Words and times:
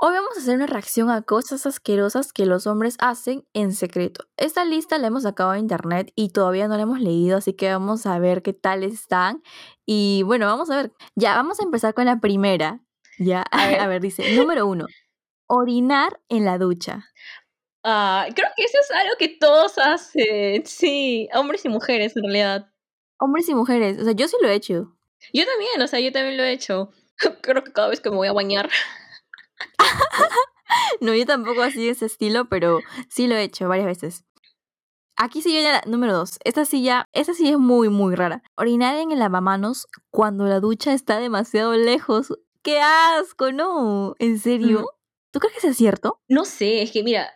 Hoy 0.00 0.12
vamos 0.12 0.36
a 0.36 0.40
hacer 0.40 0.54
una 0.54 0.68
reacción 0.68 1.10
a 1.10 1.22
cosas 1.22 1.66
asquerosas 1.66 2.32
que 2.32 2.46
los 2.46 2.68
hombres 2.68 2.94
hacen 3.00 3.44
en 3.52 3.72
secreto. 3.72 4.26
Esta 4.36 4.64
lista 4.64 4.96
la 4.96 5.08
hemos 5.08 5.24
sacado 5.24 5.50
de 5.50 5.58
internet 5.58 6.12
y 6.14 6.28
todavía 6.28 6.68
no 6.68 6.76
la 6.76 6.82
hemos 6.82 7.00
leído, 7.00 7.36
así 7.36 7.52
que 7.54 7.68
vamos 7.68 8.06
a 8.06 8.16
ver 8.20 8.42
qué 8.42 8.52
tal 8.52 8.84
están. 8.84 9.42
Y 9.84 10.22
bueno, 10.22 10.46
vamos 10.46 10.70
a 10.70 10.76
ver. 10.76 10.92
Ya, 11.16 11.34
vamos 11.34 11.58
a 11.58 11.64
empezar 11.64 11.94
con 11.94 12.04
la 12.04 12.20
primera. 12.20 12.80
Ya, 13.18 13.42
A 13.50 13.66
ver. 13.66 13.80
a 13.80 13.88
ver, 13.88 14.00
dice, 14.00 14.36
número 14.36 14.68
uno, 14.68 14.86
orinar 15.48 16.20
en 16.28 16.44
la 16.44 16.58
ducha. 16.58 17.08
Ah, 17.82 18.28
creo 18.36 18.50
que 18.54 18.62
eso 18.62 18.78
es 18.80 18.90
algo 18.92 19.14
que 19.18 19.30
todos 19.30 19.78
hacen. 19.78 20.64
Sí, 20.64 21.28
hombres 21.34 21.64
y 21.64 21.70
mujeres 21.70 22.16
en 22.16 22.22
realidad. 22.22 22.72
Hombres 23.18 23.48
y 23.48 23.54
mujeres, 23.56 23.98
o 24.00 24.04
sea, 24.04 24.12
yo 24.12 24.28
sí 24.28 24.36
lo 24.40 24.48
he 24.48 24.54
hecho. 24.54 24.96
Yo 25.32 25.44
también, 25.44 25.82
o 25.82 25.88
sea, 25.88 25.98
yo 25.98 26.12
también 26.12 26.36
lo 26.36 26.44
he 26.44 26.52
hecho. 26.52 26.92
Creo 27.42 27.64
que 27.64 27.72
cada 27.72 27.88
vez 27.88 28.00
que 28.00 28.10
me 28.10 28.16
voy 28.16 28.28
a 28.28 28.32
bañar. 28.32 28.70
No, 31.00 31.14
yo 31.14 31.24
tampoco 31.26 31.62
así 31.62 31.84
de 31.84 31.90
ese 31.90 32.06
estilo, 32.06 32.48
pero 32.48 32.80
sí 33.08 33.26
lo 33.26 33.34
he 33.36 33.42
hecho 33.42 33.68
varias 33.68 33.86
veces. 33.86 34.24
Aquí 35.16 35.42
sigue 35.42 35.62
la 35.62 35.82
número 35.86 36.12
dos. 36.12 36.38
Esta 36.44 36.64
sí 36.64 36.82
ya, 36.82 37.06
esta 37.12 37.34
sí 37.34 37.48
es 37.48 37.58
muy, 37.58 37.88
muy 37.88 38.14
rara. 38.14 38.42
Orinar 38.56 38.96
en 38.96 39.10
el 39.10 39.18
lavamanos 39.18 39.88
cuando 40.10 40.44
la 40.44 40.60
ducha 40.60 40.92
está 40.92 41.18
demasiado 41.18 41.74
lejos. 41.74 42.38
¡Qué 42.62 42.80
asco! 42.80 43.50
No, 43.50 44.14
¿en 44.18 44.38
serio? 44.38 44.80
Mm. 44.80 44.84
¿Tú 45.32 45.40
crees 45.40 45.54
que 45.54 45.60
sea 45.60 45.74
cierto? 45.74 46.20
No 46.28 46.44
sé, 46.44 46.82
es 46.82 46.92
que 46.92 47.02
mira, 47.02 47.28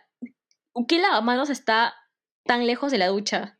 ¿qué 0.87 0.99
lavamanos 0.99 1.49
está 1.49 1.93
tan 2.45 2.65
lejos 2.65 2.91
de 2.91 2.97
la 2.99 3.07
ducha? 3.07 3.59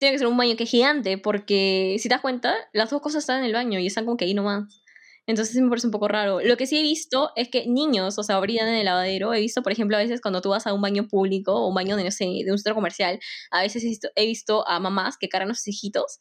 Tiene 0.00 0.14
que 0.14 0.18
ser 0.18 0.28
un 0.28 0.36
baño 0.36 0.56
que 0.56 0.64
es 0.64 0.70
gigante, 0.70 1.18
porque 1.18 1.96
si 1.98 2.08
te 2.08 2.14
das 2.14 2.22
cuenta, 2.22 2.56
las 2.72 2.90
dos 2.90 3.02
cosas 3.02 3.22
están 3.22 3.40
en 3.40 3.44
el 3.44 3.52
baño 3.52 3.78
y 3.78 3.86
están 3.86 4.04
como 4.04 4.16
que 4.16 4.24
ahí 4.24 4.34
nomás. 4.34 4.82
Entonces 5.26 5.54
me 5.60 5.68
parece 5.68 5.86
un 5.86 5.92
poco 5.92 6.08
raro. 6.08 6.40
Lo 6.40 6.56
que 6.56 6.66
sí 6.66 6.78
he 6.78 6.82
visto 6.82 7.30
es 7.36 7.48
que 7.48 7.66
niños, 7.66 8.18
o 8.18 8.22
sea, 8.22 8.38
orinan 8.38 8.68
en 8.68 8.76
el 8.76 8.84
lavadero. 8.84 9.32
He 9.32 9.40
visto, 9.40 9.62
por 9.62 9.72
ejemplo, 9.72 9.96
a 9.96 10.00
veces 10.00 10.20
cuando 10.20 10.40
tú 10.40 10.50
vas 10.50 10.66
a 10.66 10.72
un 10.72 10.80
baño 10.80 11.06
público 11.08 11.54
o 11.54 11.68
un 11.68 11.74
baño 11.74 11.96
de, 11.96 12.04
no 12.04 12.10
sé, 12.10 12.24
de 12.24 12.50
un 12.50 12.58
centro 12.58 12.74
comercial, 12.74 13.20
a 13.50 13.62
veces 13.62 13.84
he 13.84 13.86
visto, 13.86 14.08
he 14.16 14.26
visto 14.26 14.66
a 14.66 14.80
mamás 14.80 15.16
que 15.18 15.28
cargan 15.28 15.50
a 15.50 15.54
sus 15.54 15.68
hijitos 15.68 16.18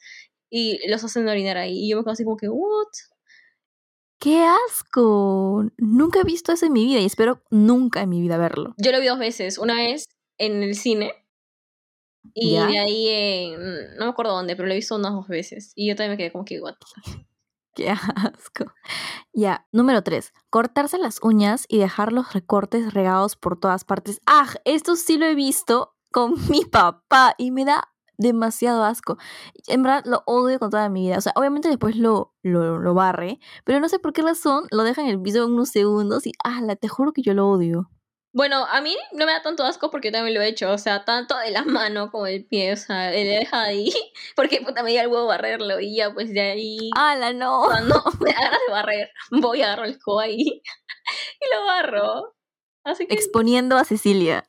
y 0.50 0.80
los 0.90 1.04
hacen 1.04 1.28
orinar 1.28 1.58
ahí. 1.58 1.86
Y 1.86 1.90
yo 1.90 1.98
me 1.98 2.04
quedo 2.04 2.12
así 2.12 2.24
como 2.24 2.38
que, 2.38 2.50
¿what? 2.50 2.88
¡Qué 4.20 4.44
asco! 4.44 5.66
Nunca 5.78 6.20
he 6.20 6.24
visto 6.26 6.52
eso 6.52 6.66
en 6.66 6.74
mi 6.74 6.86
vida 6.86 7.00
y 7.00 7.06
espero 7.06 7.42
nunca 7.50 8.02
en 8.02 8.10
mi 8.10 8.22
vida 8.22 8.38
verlo. 8.38 8.74
Yo 8.78 8.92
lo 8.92 9.00
vi 9.00 9.08
dos 9.08 9.20
veces. 9.20 9.58
Una 9.58 9.76
vez 9.76 10.06
en 10.38 10.62
el 10.62 10.76
cine 10.76 11.14
y 12.34 12.54
¿Ya? 12.54 12.68
de 12.68 12.80
ahí 12.80 13.08
en... 13.08 13.96
No 13.98 14.06
me 14.06 14.12
acuerdo 14.12 14.34
dónde, 14.34 14.56
pero 14.56 14.68
lo 14.68 14.74
he 14.74 14.78
visto 14.78 14.96
unas 14.96 15.14
dos 15.14 15.28
veces. 15.28 15.72
Y 15.76 15.88
yo 15.88 15.96
también 15.96 16.12
me 16.12 16.18
quedé 16.18 16.32
como 16.32 16.44
que, 16.44 16.60
¿what? 16.60 16.76
¡Qué 17.80 17.90
asco! 17.92 18.66
Ya, 19.32 19.66
número 19.72 20.04
3. 20.04 20.34
Cortarse 20.50 20.98
las 20.98 21.20
uñas 21.24 21.64
y 21.70 21.78
dejar 21.78 22.12
los 22.12 22.34
recortes 22.34 22.94
regados 22.94 23.38
por 23.38 23.58
todas 23.58 23.86
partes. 23.86 24.20
¡Ah! 24.26 24.50
Esto 24.66 24.98
sí 24.98 25.18
lo 25.18 25.26
he 25.26 25.34
visto 25.34 25.96
con 26.12 26.34
mi 26.50 26.66
papá 26.66 27.36
y 27.38 27.52
me 27.52 27.64
da 27.64 27.88
demasiado 28.18 28.84
asco. 28.84 29.18
En 29.68 29.82
verdad 29.82 30.04
lo 30.06 30.24
odio 30.26 30.60
con 30.60 30.72
toda 30.72 30.90
mi 30.90 31.08
vida. 31.08 31.20
O 31.20 31.22
sea, 31.22 31.32
obviamente 31.38 31.70
después 31.70 31.96
lo, 31.96 32.36
lo, 32.44 32.80
lo 32.80 32.94
barre, 32.94 33.40
pero 33.64 33.80
no 33.80 33.88
sé 33.88 33.98
por 33.98 34.12
qué 34.12 34.24
razón 34.24 34.68
lo 34.72 34.84
deja 34.84 35.02
en 35.02 35.08
el 35.08 35.22
piso 35.22 35.48
unos 35.48 35.70
segundos 35.70 36.28
y 36.28 36.34
¡ah! 36.44 36.60
Te 36.76 36.90
juro 36.90 37.14
que 37.14 37.22
yo 37.22 37.34
lo 37.34 37.48
odio. 37.48 37.90
Bueno, 38.32 38.66
a 38.68 38.80
mí 38.82 38.96
no 39.14 39.26
me 39.26 39.32
da 39.32 39.42
tanto 39.42 39.64
asco 39.64 39.90
porque 39.90 40.10
yo 40.10 40.12
también 40.12 40.36
lo 40.36 40.42
he 40.42 40.48
hecho. 40.48 40.72
O 40.72 40.78
sea, 40.78 41.04
tanto 41.04 41.36
de 41.38 41.50
la 41.52 41.64
mano 41.66 42.12
como 42.12 42.26
del 42.26 42.46
pie. 42.46 42.74
O 42.74 42.78
sea, 42.78 43.10
le 43.12 43.24
deja 43.24 43.64
ahí. 43.64 43.92
Porque 44.36 44.62
puta 44.62 44.84
me 44.84 44.94
da 44.94 45.02
el 45.02 45.08
huevo 45.08 45.26
barrerlo. 45.26 45.80
Y 45.80 45.96
ya, 45.96 46.14
pues 46.14 46.32
de 46.32 46.42
ahí. 46.42 46.90
¡Hala, 46.96 47.34
no! 47.34 47.64
Cuando 47.66 48.04
me 48.22 48.32
da 48.32 48.40
ganas 48.42 48.60
de 48.68 48.72
barrer, 48.72 49.10
voy 49.32 49.62
a 49.62 49.66
agarrar 49.66 49.88
el 49.88 49.94
escoba 49.94 50.24
ahí. 50.24 50.42
Y 50.42 51.56
lo 51.56 51.66
barro. 51.66 52.36
Así 52.84 53.08
que. 53.08 53.16
Exponiendo 53.16 53.78
a 53.78 53.84
Cecilia. 53.84 54.46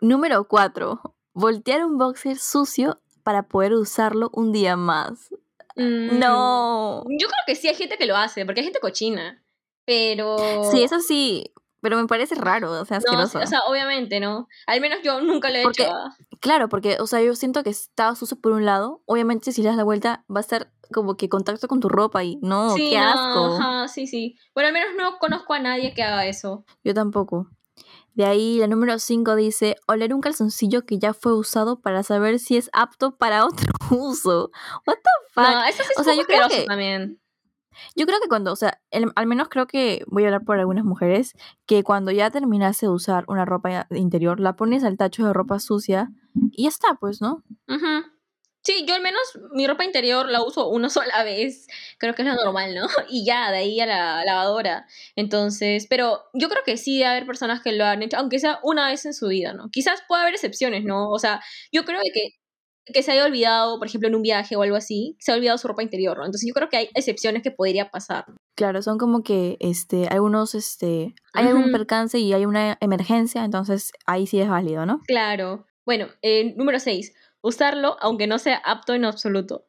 Número 0.00 0.46
4. 0.48 1.00
Voltear 1.34 1.84
un 1.84 1.98
boxer 1.98 2.36
sucio 2.38 3.00
para 3.22 3.44
poder 3.44 3.74
usarlo 3.74 4.30
un 4.32 4.52
día 4.52 4.76
más. 4.76 5.30
mm, 5.76 6.18
No. 6.18 7.04
Yo 7.08 7.28
creo 7.28 7.40
que 7.46 7.54
sí 7.54 7.68
hay 7.68 7.74
gente 7.74 7.96
que 7.96 8.06
lo 8.06 8.16
hace, 8.16 8.44
porque 8.44 8.60
hay 8.60 8.64
gente 8.64 8.80
cochina. 8.80 9.42
Pero. 9.84 10.36
Sí, 10.70 10.82
eso 10.82 11.00
sí, 11.00 11.52
pero 11.82 11.98
me 11.98 12.06
parece 12.06 12.34
raro, 12.36 12.70
o 12.80 12.84
sea, 12.86 12.98
No, 13.00 13.04
asqueroso. 13.04 13.38
o 13.40 13.46
sea, 13.46 13.60
obviamente, 13.68 14.18
¿no? 14.20 14.48
Al 14.66 14.80
menos 14.80 15.00
yo 15.02 15.20
nunca 15.20 15.50
lo 15.50 15.56
he 15.58 15.62
Porque- 15.64 15.82
hecho. 15.82 15.92
ah. 15.94 16.16
claro, 16.40 16.70
porque, 16.70 16.96
o 17.00 17.06
sea, 17.06 17.20
yo 17.20 17.34
siento 17.36 17.62
que 17.62 17.68
está 17.70 18.14
sucio 18.14 18.38
por 18.40 18.52
un 18.52 18.64
lado, 18.64 19.02
obviamente 19.04 19.52
si 19.52 19.60
le 19.62 19.68
das 19.68 19.76
la 19.76 19.84
vuelta 19.84 20.24
va 20.34 20.38
a 20.38 20.40
estar 20.40 20.72
como 20.90 21.16
que 21.16 21.28
contacto 21.28 21.68
con 21.68 21.80
tu 21.80 21.88
ropa 21.90 22.24
y 22.24 22.36
no, 22.40 22.74
sí, 22.74 22.88
qué 22.90 22.98
no, 22.98 23.04
asco. 23.10 23.56
ajá, 23.56 23.88
sí, 23.88 24.06
sí. 24.06 24.36
Bueno, 24.54 24.68
al 24.68 24.72
menos 24.74 24.90
no 24.96 25.18
conozco 25.18 25.52
a 25.54 25.58
nadie 25.58 25.92
que 25.94 26.02
haga 26.02 26.24
eso. 26.26 26.64
Yo 26.84 26.94
tampoco. 26.94 27.48
De 28.14 28.26
ahí 28.26 28.58
la 28.58 28.66
número 28.66 28.98
5 28.98 29.34
dice, 29.36 29.76
oler 29.88 30.12
un 30.12 30.20
calzoncillo 30.20 30.84
que 30.84 30.98
ya 30.98 31.14
fue 31.14 31.32
usado 31.34 31.80
para 31.80 32.02
saber 32.02 32.38
si 32.38 32.58
es 32.58 32.68
apto 32.74 33.16
para 33.16 33.46
otro 33.46 33.72
uso. 33.90 34.50
What 34.86 34.96
the 34.96 35.10
fuck? 35.32 35.44
No, 35.50 35.64
eso 35.64 35.82
sí 35.82 35.88
es 35.92 35.98
O 35.98 36.04
sea, 36.04 36.14
yo 36.14 36.24
creo 36.24 36.46
que- 36.50 36.64
también. 36.66 37.18
Yo 37.96 38.06
creo 38.06 38.20
que 38.20 38.28
cuando, 38.28 38.52
o 38.52 38.56
sea, 38.56 38.80
el- 38.90 39.12
al 39.16 39.26
menos 39.26 39.48
creo 39.48 39.66
que 39.66 40.04
voy 40.06 40.24
a 40.24 40.26
hablar 40.26 40.44
por 40.44 40.58
algunas 40.58 40.84
mujeres, 40.84 41.34
que 41.66 41.82
cuando 41.82 42.10
ya 42.10 42.30
terminaste 42.30 42.86
de 42.86 42.92
usar 42.92 43.24
una 43.28 43.44
ropa 43.44 43.86
interior, 43.90 44.40
la 44.40 44.56
pones 44.56 44.84
al 44.84 44.96
tacho 44.96 45.26
de 45.26 45.32
ropa 45.32 45.58
sucia 45.58 46.10
y 46.52 46.64
ya 46.64 46.68
está, 46.68 46.94
pues, 47.00 47.20
¿no? 47.20 47.42
Sí, 48.64 48.84
yo 48.86 48.94
al 48.94 49.02
menos 49.02 49.20
mi 49.52 49.66
ropa 49.66 49.84
interior 49.84 50.28
la 50.28 50.40
uso 50.42 50.68
una 50.68 50.88
sola 51.18 51.24
vez, 51.24 51.66
creo 51.98 52.14
que 52.14 52.22
es 52.22 52.28
lo 52.28 52.34
normal, 52.36 52.74
¿no? 52.76 52.86
Y 53.10 53.24
ya, 53.24 53.50
de 53.50 53.56
ahí 53.58 53.80
a 53.80 53.86
la 53.86 54.24
lavadora. 54.24 54.86
Entonces, 55.16 55.86
pero 55.90 56.22
yo 56.32 56.48
creo 56.48 56.62
que 56.64 56.76
sí 56.76 56.98
debe 56.98 57.10
haber 57.10 57.26
personas 57.26 57.60
que 57.60 57.72
lo 57.72 57.84
han 57.84 58.02
hecho, 58.02 58.18
aunque 58.18 58.38
sea 58.38 58.60
una 58.62 58.86
vez 58.88 59.04
en 59.04 59.14
su 59.14 59.26
vida, 59.28 59.52
¿no? 59.52 59.68
Quizás 59.70 60.02
pueda 60.06 60.22
haber 60.22 60.34
excepciones, 60.34 60.84
¿no? 60.84 61.10
O 61.10 61.18
sea, 61.18 61.40
yo 61.72 61.84
creo 61.84 62.00
que, 62.14 62.40
que 62.86 63.02
se 63.02 63.12
haya 63.12 63.24
olvidado, 63.24 63.78
por 63.78 63.86
ejemplo, 63.86 64.08
en 64.08 64.14
un 64.14 64.22
viaje 64.22 64.56
o 64.56 64.62
algo 64.62 64.76
así, 64.76 65.16
se 65.20 65.32
ha 65.32 65.34
olvidado 65.36 65.58
su 65.58 65.68
ropa 65.68 65.82
interior, 65.82 66.16
¿no? 66.18 66.24
Entonces 66.24 66.48
yo 66.48 66.54
creo 66.54 66.68
que 66.68 66.76
hay 66.76 66.88
excepciones 66.94 67.42
que 67.42 67.50
podría 67.50 67.90
pasar. 67.90 68.24
Claro, 68.56 68.82
son 68.82 68.98
como 68.98 69.22
que, 69.22 69.56
este, 69.60 70.08
algunos, 70.08 70.54
este, 70.54 71.14
hay 71.32 71.46
algún 71.46 71.64
Ujú. 71.64 71.72
percance 71.72 72.18
y 72.18 72.32
hay 72.32 72.44
una 72.44 72.76
emergencia, 72.80 73.44
entonces 73.44 73.92
ahí 74.06 74.26
sí 74.26 74.40
es 74.40 74.48
válido, 74.48 74.84
¿no? 74.86 75.00
Claro. 75.06 75.66
Bueno, 75.86 76.08
eh, 76.22 76.54
número 76.56 76.78
6. 76.78 77.12
Usarlo 77.40 77.96
aunque 78.00 78.26
no 78.26 78.38
sea 78.38 78.56
apto 78.64 78.94
en 78.94 79.04
absoluto. 79.04 79.64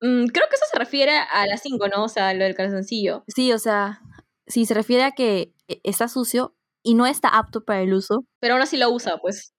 Mm, 0.00 0.26
creo 0.26 0.46
que 0.48 0.54
eso 0.56 0.64
se 0.70 0.78
refiere 0.78 1.12
a 1.12 1.46
las 1.46 1.62
5, 1.62 1.88
¿no? 1.88 2.04
O 2.04 2.08
sea, 2.08 2.32
lo 2.34 2.44
del 2.44 2.54
calzoncillo. 2.54 3.24
Sí, 3.28 3.52
o 3.52 3.58
sea, 3.58 4.00
si 4.46 4.66
se 4.66 4.74
refiere 4.74 5.02
a 5.04 5.12
que 5.12 5.52
eh, 5.68 5.80
está 5.84 6.06
sucio 6.08 6.54
y 6.84 6.94
no 6.94 7.06
está 7.06 7.28
apto 7.28 7.64
para 7.64 7.82
el 7.82 7.92
uso, 7.94 8.24
Pero 8.40 8.54
aún 8.54 8.62
así 8.62 8.76
lo 8.76 8.90
usa, 8.90 9.18
pues. 9.20 9.52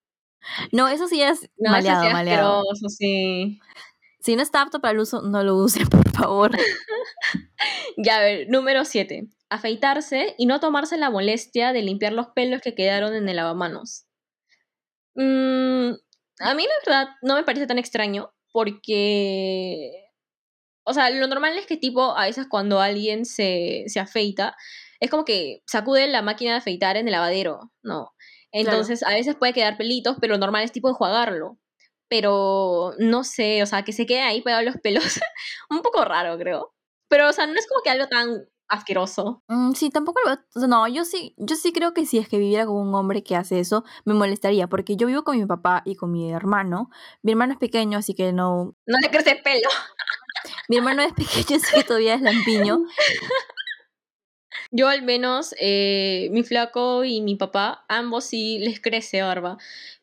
No, 0.71 0.87
eso 0.87 1.07
sí 1.07 1.21
es 1.21 1.49
No, 1.57 1.75
eso 1.75 1.91
maleado, 1.91 2.01
sí 2.01 2.07
es 2.07 2.13
maleado. 2.13 2.59
asqueroso, 2.59 2.89
sí. 2.89 3.59
Si 4.21 4.35
no 4.35 4.41
está 4.43 4.61
apto 4.61 4.81
para 4.81 4.93
el 4.93 4.99
uso, 4.99 5.21
no 5.21 5.43
lo 5.43 5.55
use, 5.57 5.81
por 5.87 6.09
favor. 6.11 6.51
Ya, 7.97 8.17
a 8.17 8.21
ver, 8.21 8.47
número 8.49 8.85
7. 8.85 9.27
Afeitarse 9.49 10.35
y 10.37 10.45
no 10.45 10.59
tomarse 10.59 10.97
la 10.97 11.09
molestia 11.09 11.73
de 11.73 11.81
limpiar 11.81 12.13
los 12.13 12.27
pelos 12.27 12.61
que 12.61 12.75
quedaron 12.75 13.13
en 13.15 13.27
el 13.27 13.35
lavamanos. 13.35 14.05
Mm, 15.15 15.91
a 16.39 16.53
mí 16.53 16.63
la 16.63 16.73
verdad 16.85 17.07
no 17.21 17.35
me 17.35 17.43
parece 17.43 17.67
tan 17.67 17.77
extraño 17.79 18.31
porque... 18.51 19.91
O 20.83 20.93
sea, 20.93 21.09
lo 21.11 21.27
normal 21.27 21.57
es 21.57 21.67
que 21.67 21.77
tipo 21.77 22.17
a 22.17 22.25
veces 22.25 22.47
cuando 22.49 22.79
alguien 22.81 23.25
se, 23.25 23.83
se 23.87 23.99
afeita, 23.99 24.55
es 24.99 25.09
como 25.11 25.25
que 25.25 25.61
sacude 25.67 26.07
la 26.07 26.21
máquina 26.23 26.51
de 26.51 26.57
afeitar 26.57 26.97
en 26.97 27.07
el 27.07 27.11
lavadero, 27.11 27.71
¿no? 27.83 28.13
Entonces 28.51 29.03
a 29.03 29.09
veces 29.09 29.35
puede 29.35 29.53
quedar 29.53 29.77
pelitos, 29.77 30.17
pero 30.19 30.33
lo 30.33 30.39
normal 30.39 30.63
es 30.63 30.71
tipo 30.71 30.89
enjuagarlo. 30.89 31.57
Pero 32.07 32.93
no 32.97 33.23
sé, 33.23 33.61
o 33.61 33.65
sea, 33.65 33.83
que 33.83 33.93
se 33.93 34.05
quede 34.05 34.21
ahí 34.21 34.41
pegado 34.41 34.63
los 34.63 34.77
pelos, 34.77 35.03
un 35.69 35.81
poco 35.81 36.03
raro 36.05 36.37
creo. 36.37 36.73
Pero, 37.07 37.29
o 37.29 37.33
sea, 37.33 37.47
no 37.47 37.53
es 37.53 37.67
como 37.67 37.81
que 37.83 37.89
algo 37.89 38.07
tan 38.07 38.47
asqueroso. 38.67 39.43
Mm, 39.47 39.73
sí, 39.73 39.89
tampoco 39.89 40.19
lo 40.25 40.67
No, 40.67 40.87
yo 40.87 41.03
sí, 41.03 41.33
yo 41.37 41.55
sí 41.55 41.73
creo 41.73 41.93
que 41.93 42.05
si 42.05 42.19
es 42.19 42.29
que 42.29 42.37
viviera 42.37 42.65
con 42.65 42.75
un 42.75 42.93
hombre 42.95 43.23
que 43.23 43.35
hace 43.35 43.59
eso, 43.59 43.83
me 44.05 44.13
molestaría, 44.13 44.67
porque 44.67 44.95
yo 44.95 45.07
vivo 45.07 45.23
con 45.23 45.37
mi 45.37 45.45
papá 45.45 45.81
y 45.85 45.95
con 45.95 46.11
mi 46.11 46.31
hermano. 46.31 46.89
Mi 47.23 47.31
hermano 47.31 47.53
es 47.53 47.59
pequeño, 47.59 47.97
así 47.97 48.13
que 48.13 48.31
no. 48.31 48.75
No 48.85 48.97
le 49.01 49.09
crece 49.09 49.31
el 49.31 49.41
pelo. 49.41 49.69
Mi 50.69 50.77
hermano 50.77 51.01
es 51.01 51.13
pequeño, 51.13 51.59
así 51.61 51.75
que 51.75 51.83
todavía 51.83 52.13
es 52.13 52.21
lampiño. 52.21 52.79
Yo 54.71 54.87
al 54.87 55.03
menos, 55.03 55.53
eh, 55.59 56.29
mi 56.31 56.43
flaco 56.43 57.03
y 57.03 57.21
mi 57.21 57.35
papá, 57.35 57.85
ambos 57.87 58.25
sí 58.25 58.59
les 58.59 58.79
crece 58.79 59.21
barba, 59.21 59.57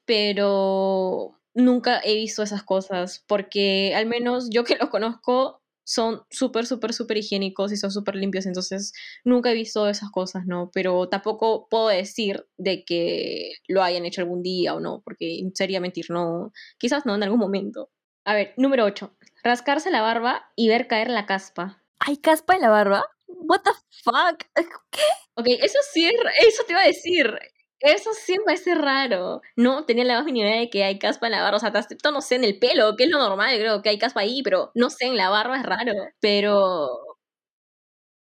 pero 0.05 1.39
nunca 1.55 2.01
he 2.05 2.15
visto 2.15 2.43
esas 2.43 2.63
cosas, 2.63 3.25
porque 3.27 3.95
al 3.95 4.07
menos 4.07 4.49
yo 4.51 4.65
que 4.65 4.77
los 4.77 4.91
conozco 4.91 5.63
son 5.87 6.23
súper, 6.31 6.67
súper, 6.67 6.93
súper 6.93 7.17
higiénicos 7.19 7.73
y 7.73 7.77
son 7.77 7.93
súper 7.93 8.17
limpios, 8.17 8.45
entonces 8.45 8.93
nunca 9.25 9.53
he 9.53 9.55
visto 9.55 9.89
esas 9.89 10.11
cosas, 10.11 10.45
¿no? 10.45 10.71
Pero 10.75 11.09
tampoco 11.09 11.69
puedo 11.69 11.89
decir 11.89 12.47
de 12.57 12.85
que 12.85 13.53
lo 13.69 13.83
hayan 13.83 14.05
hecho 14.05 14.21
algún 14.21 14.43
día 14.43 14.75
o 14.75 14.81
no, 14.81 15.01
porque 15.05 15.41
sería 15.55 15.81
mentir, 15.81 16.07
no, 16.11 16.53
quizás 16.79 17.07
no 17.07 17.15
en 17.15 17.23
algún 17.23 17.39
momento. 17.39 17.89
A 18.25 18.35
ver, 18.35 18.53
número 18.57 18.85
8. 18.85 19.17
Rascarse 19.45 19.93
la 19.93 20.03
barba 20.03 20.51
y 20.57 20.69
ver 20.69 20.89
caer 20.89 21.09
la 21.09 21.27
caspa. 21.27 21.81
¿Hay 22.01 22.17
caspa 22.17 22.57
en 22.57 22.63
la 22.63 22.71
barba? 22.71 23.05
What 23.29 23.63
the 23.65 23.73
fuck? 24.05 24.45
¿Qué? 24.91 25.01
Ok, 25.39 25.47
eso 25.49 25.79
sí, 25.93 26.07
eso 26.41 26.63
te 26.67 26.73
iba 26.73 26.81
a 26.81 26.87
decir. 26.87 27.39
Eso 27.81 28.11
sí 28.15 28.39
me 28.39 28.45
parece 28.47 28.75
raro. 28.75 29.43
No 29.55 29.85
tenía 29.85 30.05
la 30.05 30.15
más 30.17 30.25
mínima 30.25 30.49
idea 30.49 30.61
de 30.61 30.71
que 30.71 30.83
hay 30.83 30.99
caspa 30.99 31.27
en 31.27 31.33
la 31.33 31.43
barba. 31.43 31.59
O 31.59 31.61
sea, 31.61 31.73
esto 31.91 32.11
no 32.11 32.23
sé, 32.23 32.37
en 32.37 32.45
el 32.45 32.59
pelo, 32.59 32.97
que 32.97 33.05
es 33.05 33.11
lo 33.11 33.19
normal, 33.19 33.55
creo 33.59 33.83
que 33.83 33.91
hay 33.91 33.99
caspa 33.99 34.21
ahí, 34.23 34.43
pero 34.43 34.71
no 34.75 34.89
sé, 34.89 35.07
en 35.07 35.17
la 35.17 35.29
barba 35.29 35.59
es 35.59 35.63
raro. 35.65 35.93
Pero. 36.21 36.89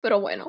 Pero 0.03 0.21
bueno. 0.21 0.47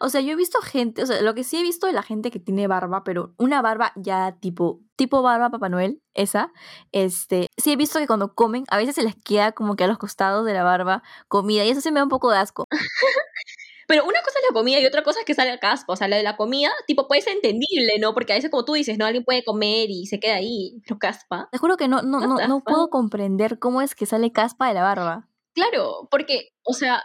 O 0.00 0.08
sea, 0.08 0.20
yo 0.20 0.32
he 0.32 0.36
visto 0.36 0.60
gente, 0.60 1.02
o 1.02 1.06
sea, 1.06 1.20
lo 1.22 1.34
que 1.34 1.44
sí 1.44 1.58
he 1.58 1.62
visto 1.62 1.86
de 1.86 1.92
la 1.92 2.02
gente 2.02 2.30
que 2.30 2.38
tiene 2.38 2.66
barba, 2.66 3.04
pero 3.04 3.34
una 3.36 3.62
barba 3.62 3.92
ya 3.96 4.36
tipo, 4.40 4.80
tipo 4.96 5.22
barba 5.22 5.50
Papá 5.50 5.68
Noel, 5.68 6.00
esa, 6.14 6.52
este, 6.92 7.48
sí 7.56 7.72
he 7.72 7.76
visto 7.76 7.98
que 7.98 8.06
cuando 8.06 8.34
comen, 8.34 8.64
a 8.70 8.76
veces 8.76 8.94
se 8.94 9.02
les 9.02 9.16
queda 9.16 9.52
como 9.52 9.76
que 9.76 9.84
a 9.84 9.88
los 9.88 9.98
costados 9.98 10.46
de 10.46 10.54
la 10.54 10.62
barba 10.62 11.02
comida, 11.28 11.64
y 11.64 11.70
eso 11.70 11.80
sí 11.80 11.90
me 11.90 12.00
da 12.00 12.04
un 12.04 12.10
poco 12.10 12.30
de 12.30 12.38
asco. 12.38 12.64
Pero 13.90 14.04
una 14.04 14.22
cosa 14.22 14.38
es 14.38 14.44
la 14.48 14.54
comida 14.54 14.78
y 14.78 14.86
otra 14.86 15.02
cosa 15.02 15.18
es 15.18 15.26
que 15.26 15.34
sale 15.34 15.58
caspa. 15.58 15.92
O 15.92 15.96
sea, 15.96 16.06
la 16.06 16.16
de 16.16 16.22
la 16.22 16.36
comida, 16.36 16.70
tipo, 16.86 17.08
puede 17.08 17.22
ser 17.22 17.32
entendible, 17.32 17.98
¿no? 17.98 18.14
Porque 18.14 18.32
a 18.32 18.36
veces, 18.36 18.48
como 18.48 18.64
tú 18.64 18.74
dices, 18.74 18.96
¿no? 18.98 19.04
Alguien 19.04 19.24
puede 19.24 19.42
comer 19.42 19.90
y 19.90 20.06
se 20.06 20.20
queda 20.20 20.36
ahí, 20.36 20.80
pero 20.86 21.00
caspa. 21.00 21.48
Te 21.50 21.58
juro 21.58 21.76
que 21.76 21.88
no, 21.88 22.00
no, 22.00 22.20
no, 22.20 22.38
no 22.46 22.60
puedo 22.60 22.88
comprender 22.88 23.58
cómo 23.58 23.82
es 23.82 23.96
que 23.96 24.06
sale 24.06 24.30
caspa 24.30 24.68
de 24.68 24.74
la 24.74 24.82
barba. 24.82 25.28
Claro, 25.54 26.06
porque, 26.08 26.50
o 26.62 26.72
sea, 26.72 27.02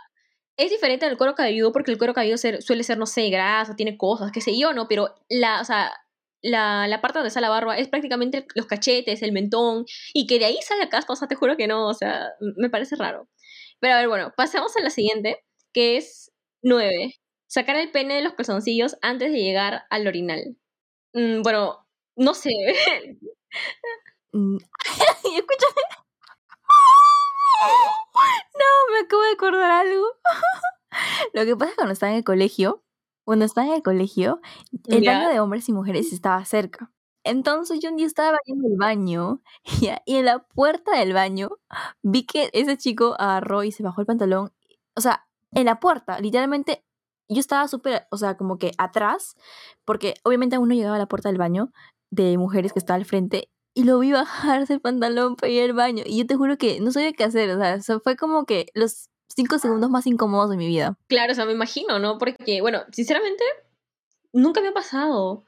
es 0.57 0.69
diferente 0.71 1.05
del 1.05 1.17
cuero 1.17 1.35
cabelludo 1.35 1.71
porque 1.71 1.91
el 1.91 1.97
cuero 1.97 2.13
cabelludo 2.13 2.37
suele 2.37 2.83
ser, 2.83 2.97
no 2.97 3.05
sé, 3.05 3.29
grasa, 3.29 3.75
tiene 3.75 3.97
cosas, 3.97 4.31
qué 4.31 4.41
sé 4.41 4.57
yo, 4.57 4.73
¿no? 4.73 4.87
Pero 4.87 5.15
la, 5.29 5.61
o 5.61 5.65
sea, 5.65 5.91
la, 6.41 6.87
la, 6.87 7.01
parte 7.01 7.19
donde 7.19 7.29
está 7.29 7.41
la 7.41 7.49
barba 7.49 7.77
es 7.77 7.87
prácticamente 7.89 8.45
los 8.55 8.65
cachetes, 8.67 9.21
el 9.21 9.31
mentón, 9.31 9.85
y 10.13 10.27
que 10.27 10.39
de 10.39 10.45
ahí 10.45 10.57
sale 10.61 10.89
caspa, 10.89 11.13
o 11.13 11.15
sea, 11.15 11.27
te 11.27 11.35
juro 11.35 11.57
que 11.57 11.67
no, 11.67 11.87
o 11.87 11.93
sea, 11.93 12.29
me 12.57 12.69
parece 12.69 12.95
raro. 12.95 13.29
Pero 13.79 13.95
a 13.95 13.97
ver, 13.97 14.07
bueno, 14.07 14.33
pasemos 14.37 14.75
a 14.77 14.81
la 14.81 14.89
siguiente, 14.89 15.43
que 15.73 15.97
es 15.97 16.31
9. 16.63 17.15
Sacar 17.47 17.75
el 17.77 17.91
pene 17.91 18.15
de 18.15 18.21
los 18.23 18.33
calzoncillos 18.33 18.97
antes 19.01 19.31
de 19.31 19.39
llegar 19.39 19.83
al 19.89 20.07
orinal. 20.07 20.57
Mm, 21.13 21.41
bueno, 21.43 21.87
no 22.15 22.33
sé. 22.33 22.51
Mm, 24.33 24.57
escúchame. 25.37 25.81
No, 28.15 28.94
me 28.94 29.00
acabo 29.06 29.21
de 29.23 29.31
acordar 29.31 29.71
algo. 29.71 30.06
Lo 31.33 31.45
que 31.45 31.56
pasa 31.56 31.71
es 31.71 31.71
que 31.71 31.75
cuando 31.75 31.94
estaba 31.94 32.12
en 32.12 32.17
el 32.17 32.23
colegio, 32.23 32.83
cuando 33.25 33.45
estaba 33.45 33.67
en 33.67 33.73
el 33.73 33.83
colegio, 33.83 34.41
el 34.88 35.06
baño 35.06 35.29
de 35.29 35.39
hombres 35.39 35.67
y 35.69 35.73
mujeres 35.73 36.13
estaba 36.13 36.44
cerca. 36.45 36.91
Entonces 37.23 37.79
yo 37.79 37.89
un 37.89 37.97
día 37.97 38.06
estaba 38.06 38.38
en 38.45 38.63
el 38.63 38.77
baño 38.77 39.41
y 40.06 40.15
en 40.17 40.25
la 40.25 40.39
puerta 40.39 40.97
del 40.97 41.13
baño 41.13 41.50
vi 42.03 42.25
que 42.25 42.50
ese 42.53 42.77
chico 42.77 43.15
agarró 43.19 43.63
y 43.63 43.71
se 43.71 43.83
bajó 43.83 44.01
el 44.01 44.07
pantalón. 44.07 44.53
O 44.95 45.01
sea, 45.01 45.27
en 45.51 45.65
la 45.65 45.79
puerta, 45.79 46.19
literalmente, 46.19 46.85
yo 47.27 47.39
estaba 47.39 47.67
súper, 47.67 48.07
o 48.12 48.17
sea, 48.17 48.38
como 48.38 48.57
que 48.59 48.71
atrás, 48.77 49.35
porque 49.85 50.13
obviamente 50.23 50.56
aún 50.56 50.69
no 50.69 50.75
llegaba 50.75 50.97
a 50.97 51.00
la 51.00 51.07
puerta 51.07 51.29
del 51.29 51.39
baño 51.39 51.71
de 52.12 52.38
mujeres 52.38 52.71
que 52.73 52.79
estaba 52.79 52.97
al 52.97 53.06
frente, 53.06 53.50
y 53.75 53.83
lo 53.83 54.00
vi 54.00 54.12
bajarse 54.12 54.74
el 54.74 54.81
pantalón 54.81 55.36
para 55.36 55.51
ir 55.51 55.63
al 55.63 55.74
baño, 55.74 56.04
y 56.06 56.18
yo 56.18 56.25
te 56.25 56.36
juro 56.36 56.57
que 56.57 56.80
no 56.80 56.92
sabía 56.92 57.13
qué 57.13 57.24
hacer, 57.24 57.51
o 57.51 57.60
sea, 57.60 57.75
eso 57.75 58.00
fue 58.00 58.16
como 58.16 58.45
que 58.45 58.68
los 58.74 59.10
cinco 59.27 59.60
segundos 59.60 59.92
más 59.92 60.07
incómodos 60.07 60.50
de 60.50 60.57
mi 60.57 60.66
vida. 60.66 60.98
Claro, 61.07 61.33
o 61.33 61.36
sea, 61.36 61.45
me 61.45 61.51
imagino, 61.51 62.00
¿no? 62.00 62.18
Porque, 62.18 62.62
bueno, 62.62 62.83
sinceramente, 62.92 63.44
nunca 64.33 64.62
me 64.62 64.69
ha 64.69 64.74
pasado. 64.74 65.44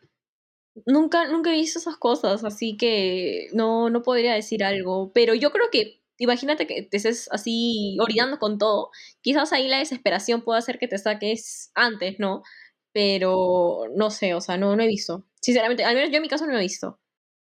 Nunca, 0.86 1.28
nunca 1.28 1.52
he 1.52 1.56
visto 1.56 1.80
esas 1.80 1.98
cosas, 1.98 2.44
así 2.44 2.78
que 2.78 3.48
no, 3.54 3.90
no 3.90 4.04
podría 4.04 4.34
decir 4.34 4.64
algo. 4.64 5.12
Pero 5.14 5.34
yo 5.34 5.52
creo 5.52 5.70
que 5.72 6.02
imagínate 6.20 6.68
que 6.68 6.84
te 6.84 6.98
estés 6.98 7.30
así 7.32 7.98
orinando 8.00 8.40
con 8.40 8.58
todo, 8.58 8.90
quizás 9.22 9.54
ahí 9.54 9.68
la 9.68 9.80
desesperación 9.80 10.42
puede 10.42 10.60
hacer 10.60 10.80
que 10.80 10.88
te 10.88 10.98
saques 10.98 11.72
antes, 11.76 12.20
¿no? 12.20 12.44
Pero 12.92 13.84
no 13.96 14.10
sé, 14.10 14.34
o 14.34 14.42
sea, 14.42 14.58
no, 14.58 14.76
no 14.76 14.84
he 14.84 14.88
visto. 14.88 15.26
Sinceramente, 15.42 15.86
al 15.86 15.96
menos 15.96 16.10
yo 16.10 16.18
en 16.18 16.24
mi 16.24 16.30
caso 16.30 16.46
no 16.48 16.58
he 16.58 16.62
visto. 16.62 17.00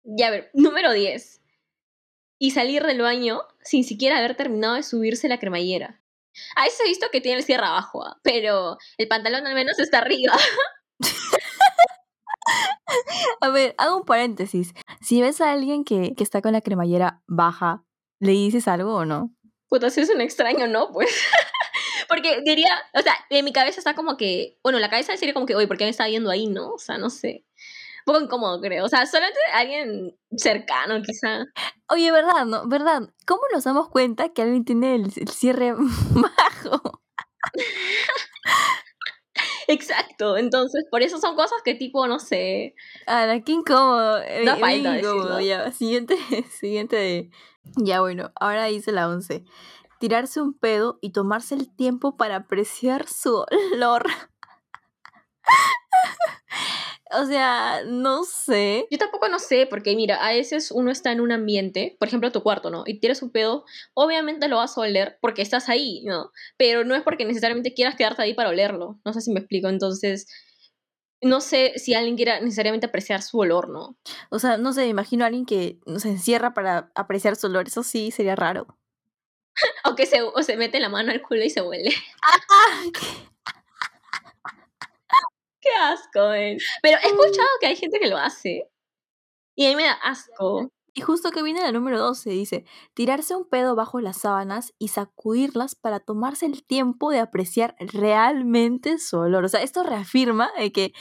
Ya 0.04 0.28
a 0.28 0.30
ver, 0.30 0.50
número 0.54 0.92
10. 0.92 1.40
Y 2.38 2.50
salir 2.50 2.84
del 2.84 3.00
baño 3.00 3.42
sin 3.62 3.84
siquiera 3.84 4.18
haber 4.18 4.36
terminado 4.36 4.74
de 4.74 4.82
subirse 4.82 5.28
la 5.28 5.38
cremallera. 5.38 6.02
A 6.56 6.64
veces 6.64 6.80
he 6.80 6.88
visto 6.88 7.06
que 7.10 7.20
tiene 7.20 7.38
el 7.38 7.44
cierre 7.44 7.66
abajo, 7.66 8.04
¿ah? 8.04 8.18
pero 8.22 8.76
el 8.98 9.08
pantalón 9.08 9.46
al 9.46 9.54
menos 9.54 9.78
está 9.78 9.98
arriba. 9.98 10.36
a 13.40 13.48
ver, 13.50 13.74
hago 13.78 13.98
un 13.98 14.04
paréntesis. 14.04 14.74
Si 15.00 15.22
ves 15.22 15.40
a 15.40 15.52
alguien 15.52 15.84
que, 15.84 16.14
que 16.14 16.24
está 16.24 16.42
con 16.42 16.52
la 16.52 16.60
cremallera 16.60 17.22
baja, 17.26 17.84
¿Le 18.24 18.32
dices 18.32 18.68
algo 18.68 18.94
o 18.94 19.04
no? 19.04 19.34
Puta, 19.68 19.90
si 19.90 20.00
es 20.00 20.08
un 20.08 20.22
extraño, 20.22 20.66
¿no? 20.66 20.90
Pues. 20.92 21.10
Porque 22.08 22.40
diría, 22.42 22.70
o 22.94 23.02
sea, 23.02 23.14
en 23.28 23.44
mi 23.44 23.52
cabeza 23.52 23.80
está 23.80 23.94
como 23.94 24.16
que, 24.16 24.58
bueno, 24.62 24.78
la 24.78 24.88
cabeza 24.88 25.14
sería 25.16 25.34
como 25.34 25.44
que, 25.44 25.54
oye, 25.54 25.66
¿por 25.66 25.76
qué 25.76 25.84
me 25.84 25.90
está 25.90 26.06
viendo 26.06 26.30
ahí, 26.30 26.46
no? 26.46 26.72
O 26.72 26.78
sea, 26.78 26.96
no 26.96 27.10
sé. 27.10 27.44
Poco 28.04 28.20
incómodo, 28.20 28.60
creo. 28.60 28.84
O 28.84 28.88
sea, 28.88 29.06
solamente 29.06 29.38
alguien 29.52 30.16
cercano, 30.36 31.00
quizá. 31.02 31.44
Oye, 31.88 32.10
¿verdad? 32.12 32.44
¿No? 32.44 32.68
¿Verdad? 32.68 33.02
¿Cómo 33.26 33.42
nos 33.52 33.64
damos 33.64 33.88
cuenta 33.88 34.28
que 34.30 34.42
alguien 34.42 34.64
tiene 34.64 34.94
el, 34.96 35.10
cierre 35.12 35.72
bajo? 36.10 37.00
Exacto, 39.66 40.36
entonces 40.36 40.84
por 40.90 41.02
eso 41.02 41.18
son 41.18 41.36
cosas 41.36 41.58
que 41.64 41.74
tipo, 41.74 42.06
no 42.06 42.18
sé. 42.18 42.74
Ah, 43.06 43.34
qué 43.44 43.52
incómodo. 43.52 44.18
Da 44.44 44.56
falta 44.56 44.98
incómodo, 44.98 45.40
ya. 45.40 45.72
Siguiente, 45.72 46.18
siguiente 46.50 46.96
de 46.96 47.30
ya 47.76 48.00
bueno, 48.00 48.32
ahora 48.36 48.66
dice 48.66 48.92
la 48.92 49.08
11. 49.08 49.44
Tirarse 49.98 50.40
un 50.40 50.54
pedo 50.54 50.98
y 51.00 51.12
tomarse 51.12 51.54
el 51.54 51.74
tiempo 51.74 52.16
para 52.16 52.36
apreciar 52.36 53.06
su 53.08 53.44
olor. 53.72 54.04
O 57.20 57.26
sea, 57.26 57.82
no 57.87 58.25
sé. 58.25 58.87
Yo 58.90 58.99
tampoco 58.99 59.28
no 59.28 59.38
sé, 59.38 59.66
porque 59.66 59.96
mira, 59.96 60.16
a 60.16 60.32
veces 60.32 60.70
uno 60.70 60.90
está 60.90 61.12
en 61.12 61.20
un 61.20 61.32
ambiente, 61.32 61.96
por 61.99 62.08
ejemplo 62.08 62.32
tu 62.32 62.43
cuarto, 62.43 62.70
¿no? 62.70 62.84
Y 62.87 63.00
tiras 63.00 63.22
un 63.22 63.31
pedo, 63.31 63.64
obviamente 63.94 64.49
lo 64.49 64.56
vas 64.56 64.76
a 64.76 64.81
oler 64.82 65.19
porque 65.20 65.43
estás 65.43 65.69
ahí, 65.69 66.02
¿no? 66.05 66.31
Pero 66.56 66.84
no 66.84 66.94
es 66.94 67.02
porque 67.02 67.25
necesariamente 67.25 67.75
quieras 67.75 67.96
quedarte 67.96 68.22
ahí 68.22 68.34
para 68.34 68.50
olerlo. 68.50 69.00
No 69.05 69.12
sé 69.12 69.20
si 69.20 69.32
me 69.32 69.40
explico. 69.40 69.69
Entonces, 69.69 70.26
no 71.22 71.40
sé 71.40 71.72
si 71.76 71.94
alguien 71.94 72.16
quiera 72.16 72.40
necesariamente 72.40 72.87
apreciar 72.87 73.22
su 73.22 73.38
olor, 73.38 73.69
¿no? 73.69 73.96
O 74.31 74.38
sea, 74.38 74.58
no 74.58 74.72
sé, 74.72 74.87
imagino 74.87 75.25
a 75.25 75.28
alguien 75.28 75.46
que 75.46 75.78
se 75.96 76.08
encierra 76.08 76.55
para 76.55 76.90
apreciar 76.94 77.37
su 77.37 77.46
olor, 77.46 77.66
eso 77.66 77.82
sí 77.82 78.11
sería 78.11 78.37
raro. 78.37 78.78
o 79.84 79.94
que 79.94 80.06
se, 80.06 80.22
o 80.22 80.43
se 80.43 80.56
mete 80.56 80.81
la 80.81 80.88
mano 80.88 81.12
al 81.12 81.22
culo 81.22 81.43
y 81.44 81.50
se 81.50 81.62
huele. 81.62 81.90
¡Qué 85.64 85.70
asco, 85.81 86.32
eh! 86.34 86.58
Pero 86.82 86.99
he 87.02 87.06
escuchado 87.06 87.49
que 87.61 87.66
hay 87.68 87.76
gente 87.76 87.99
que 87.99 88.09
lo 88.09 88.18
hace. 88.18 88.71
Y 89.56 89.66
a 89.66 89.71
mí 89.71 89.76
me 89.76 89.85
da 89.85 89.94
asco. 89.94 90.71
Y 90.92 91.00
justo 91.00 91.30
que 91.30 91.42
viene 91.42 91.62
la 91.62 91.73
número 91.73 91.99
12, 91.99 92.30
dice, 92.30 92.64
tirarse 92.92 93.35
un 93.35 93.49
pedo 93.49 93.75
bajo 93.75 94.00
las 94.00 94.18
sábanas 94.18 94.75
y 94.78 94.88
sacudirlas 94.88 95.75
para 95.75 95.99
tomarse 95.99 96.47
el 96.47 96.64
tiempo 96.64 97.11
de 97.11 97.18
apreciar 97.18 97.75
realmente 97.80 98.99
su 98.99 99.18
olor. 99.18 99.44
O 99.44 99.49
sea, 99.49 99.62
esto 99.62 99.83
reafirma 99.83 100.52
que 100.73 100.92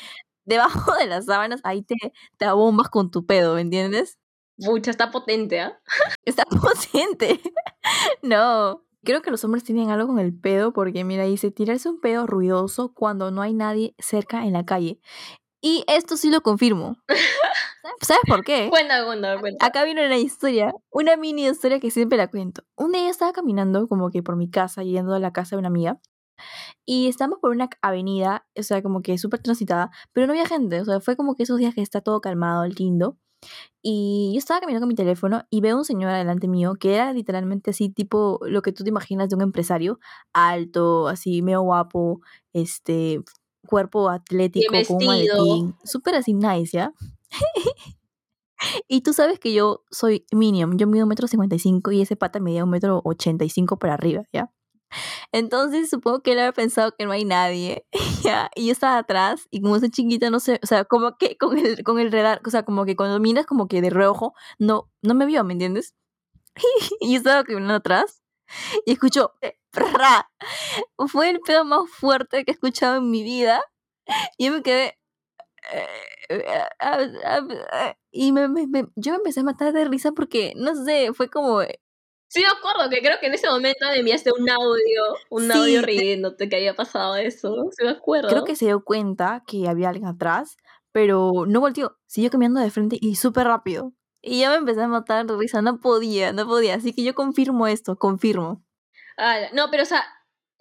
debajo 0.45 0.95
de 0.95 1.05
las 1.05 1.25
sábanas 1.25 1.61
ahí 1.63 1.83
te, 1.83 1.95
te 2.37 2.45
abombas 2.45 2.89
con 2.89 3.11
tu 3.11 3.25
pedo, 3.25 3.55
¿me 3.55 3.61
entiendes? 3.61 4.17
Mucha, 4.57 4.91
está 4.91 5.11
potente, 5.11 5.59
¿ah? 5.59 5.79
Está 6.25 6.45
potente. 6.45 7.39
no. 8.21 8.83
Creo 9.03 9.21
que 9.21 9.31
los 9.31 9.43
hombres 9.43 9.63
tienen 9.63 9.89
algo 9.89 10.07
con 10.07 10.19
el 10.19 10.33
pedo 10.33 10.71
porque, 10.71 11.03
mira, 11.03 11.25
dice, 11.25 11.51
tirarse 11.51 11.89
un 11.89 11.99
pedo 11.99 12.25
ruidoso 12.25 12.93
cuando 12.93 13.31
no 13.31 13.41
hay 13.41 13.53
nadie 13.53 13.95
cerca 13.99 14.45
en 14.45 14.53
la 14.53 14.65
calle. 14.65 14.99
Y 15.61 15.83
esto 15.87 16.17
sí 16.17 16.29
lo 16.29 16.41
confirmo. 16.41 16.97
¿Sabes 18.01 18.23
por 18.27 18.43
qué? 18.43 18.67
Cuenta, 18.69 19.05
cuenta, 19.05 19.39
cuenta. 19.39 19.65
Acá 19.65 19.83
viene 19.83 20.05
una 20.05 20.17
historia, 20.17 20.73
una 20.91 21.17
mini 21.17 21.47
historia 21.47 21.79
que 21.79 21.91
siempre 21.91 22.17
la 22.17 22.29
cuento. 22.29 22.63
Un 22.77 22.91
día 22.91 23.09
estaba 23.09 23.33
caminando 23.33 23.87
como 23.87 24.09
que 24.09 24.23
por 24.23 24.35
mi 24.35 24.49
casa, 24.49 24.83
yendo 24.83 25.13
a 25.13 25.19
la 25.19 25.31
casa 25.31 25.55
de 25.55 25.59
una 25.59 25.69
amiga. 25.69 25.99
Y 26.85 27.07
estamos 27.07 27.39
por 27.39 27.51
una 27.51 27.69
avenida, 27.81 28.45
o 28.57 28.63
sea, 28.63 28.81
como 28.81 29.01
que 29.01 29.17
súper 29.17 29.41
transitada, 29.41 29.91
pero 30.11 30.27
no 30.27 30.33
había 30.33 30.45
gente, 30.45 30.81
o 30.81 30.85
sea, 30.85 30.99
fue 30.99 31.15
como 31.15 31.35
que 31.35 31.43
esos 31.43 31.57
días 31.57 31.75
que 31.75 31.81
está 31.81 32.01
todo 32.01 32.19
calmado, 32.21 32.65
lindo. 32.65 33.17
Y 33.81 34.31
yo 34.33 34.39
estaba 34.39 34.61
caminando 34.61 34.85
con 34.85 34.89
mi 34.89 34.95
teléfono 34.95 35.45
y 35.49 35.61
veo 35.61 35.77
un 35.77 35.85
señor 35.85 36.11
adelante 36.11 36.47
mío 36.47 36.75
que 36.79 36.95
era 36.95 37.11
literalmente 37.11 37.71
así, 37.71 37.89
tipo 37.89 38.39
lo 38.43 38.61
que 38.61 38.71
tú 38.71 38.83
te 38.83 38.89
imaginas 38.89 39.29
de 39.29 39.35
un 39.35 39.41
empresario, 39.41 39.99
alto, 40.31 41.07
así, 41.07 41.41
medio 41.41 41.61
guapo, 41.61 42.21
este, 42.53 43.21
cuerpo 43.65 44.09
atlético, 44.09 44.73
con 44.87 44.97
un 44.97 45.05
maletín, 45.05 45.75
súper 45.83 46.15
así 46.15 46.33
nice, 46.33 46.77
¿ya? 46.77 46.93
y 48.87 49.01
tú 49.01 49.13
sabes 49.13 49.39
que 49.39 49.53
yo 49.53 49.83
soy 49.91 50.25
minium, 50.31 50.77
yo 50.77 50.87
mido 50.87 51.05
un 51.05 51.09
metro 51.09 51.27
cincuenta 51.27 51.55
y 51.55 52.01
ese 52.01 52.15
pata 52.15 52.39
medía 52.39 52.63
un 52.63 52.69
metro 52.69 53.01
ochenta 53.03 53.45
y 53.45 53.49
cinco 53.49 53.77
para 53.77 53.93
arriba, 53.93 54.23
¿ya? 54.31 54.51
Entonces 55.31 55.89
supongo 55.89 56.21
que 56.21 56.33
él 56.33 56.39
había 56.39 56.51
pensado 56.53 56.93
que 56.97 57.05
no 57.05 57.11
hay 57.11 57.25
nadie. 57.25 57.85
Y 58.55 58.67
yo 58.67 58.71
estaba 58.71 58.97
atrás 58.99 59.47
y 59.51 59.61
como 59.61 59.79
soy 59.79 59.89
chiquita, 59.91 60.29
no 60.29 60.39
sé, 60.39 60.59
o 60.63 60.67
sea, 60.67 60.85
como 60.85 61.17
que 61.17 61.37
con 61.37 61.57
el, 61.57 61.83
con 61.83 61.99
el 61.99 62.11
radar, 62.11 62.41
o 62.45 62.49
sea, 62.49 62.63
como 62.63 62.85
que 62.85 62.95
cuando 62.95 63.19
miras 63.19 63.45
como 63.45 63.67
que 63.67 63.81
de 63.81 63.89
reojo, 63.89 64.33
no, 64.59 64.89
no 65.01 65.13
me 65.15 65.25
vio, 65.25 65.43
¿me 65.43 65.53
entiendes? 65.53 65.95
y 67.01 67.13
yo 67.13 67.17
estaba 67.19 67.43
caminando 67.43 67.75
atrás 67.75 68.21
y 68.85 68.93
escucho, 68.93 69.33
¡Pra! 69.71 70.29
Fue 71.07 71.29
el 71.29 71.39
pedo 71.41 71.65
más 71.65 71.89
fuerte 71.91 72.45
que 72.45 72.51
he 72.51 72.55
escuchado 72.55 72.97
en 72.97 73.11
mi 73.11 73.23
vida. 73.23 73.61
Y 74.37 74.47
yo 74.47 74.53
me 74.53 74.63
quedé. 74.63 74.97
Y 78.11 78.31
me- 78.31 78.47
yo 78.95 79.11
me 79.13 79.17
empecé 79.17 79.39
a 79.41 79.43
matar 79.43 79.73
de 79.73 79.85
risa 79.85 80.11
porque, 80.11 80.53
no 80.55 80.75
sé, 80.75 81.13
fue 81.13 81.29
como. 81.29 81.61
Sí, 82.33 82.41
me 82.41 82.47
acuerdo 82.47 82.89
que 82.89 82.99
creo 83.01 83.19
que 83.19 83.27
en 83.27 83.35
ese 83.35 83.47
momento 83.47 83.85
me 83.91 83.99
enviaste 83.99 84.31
un 84.35 84.49
audio, 84.49 85.03
un 85.29 85.43
Sí, 85.43 85.51
audio 85.51 85.81
te- 85.81 85.85
riéndote 85.85 86.49
que 86.49 86.55
había 86.55 86.75
pasado 86.75 87.15
eso. 87.15 87.53
Sí, 87.77 87.83
me 87.83 87.91
acuerdo. 87.91 88.29
Creo 88.29 88.43
que 88.43 88.55
se 88.55 88.65
dio 88.65 88.83
cuenta 88.83 89.43
que 89.45 89.67
había 89.69 89.89
alguien 89.89 90.07
atrás, 90.07 90.57
pero 90.91 91.45
no 91.47 91.59
volteó. 91.59 91.95
Siguió 92.07 92.31
caminando 92.31 92.59
de 92.59 92.71
frente 92.71 92.97
y 92.99 93.15
súper 93.17 93.45
rápido. 93.45 93.93
Y 94.19 94.41
yo 94.41 94.49
me 94.49 94.55
empecé 94.55 94.81
a 94.81 94.87
matar 94.87 95.27
de 95.27 95.37
risa. 95.37 95.61
No 95.61 95.79
podía, 95.79 96.33
no 96.33 96.47
podía. 96.47 96.73
Así 96.73 96.91
que 96.93 97.03
yo 97.03 97.13
confirmo 97.13 97.67
esto, 97.67 97.97
confirmo. 97.97 98.63
Ah, 99.17 99.37
no, 99.53 99.69
pero 99.69 99.83
o 99.83 99.85
sea, 99.85 100.03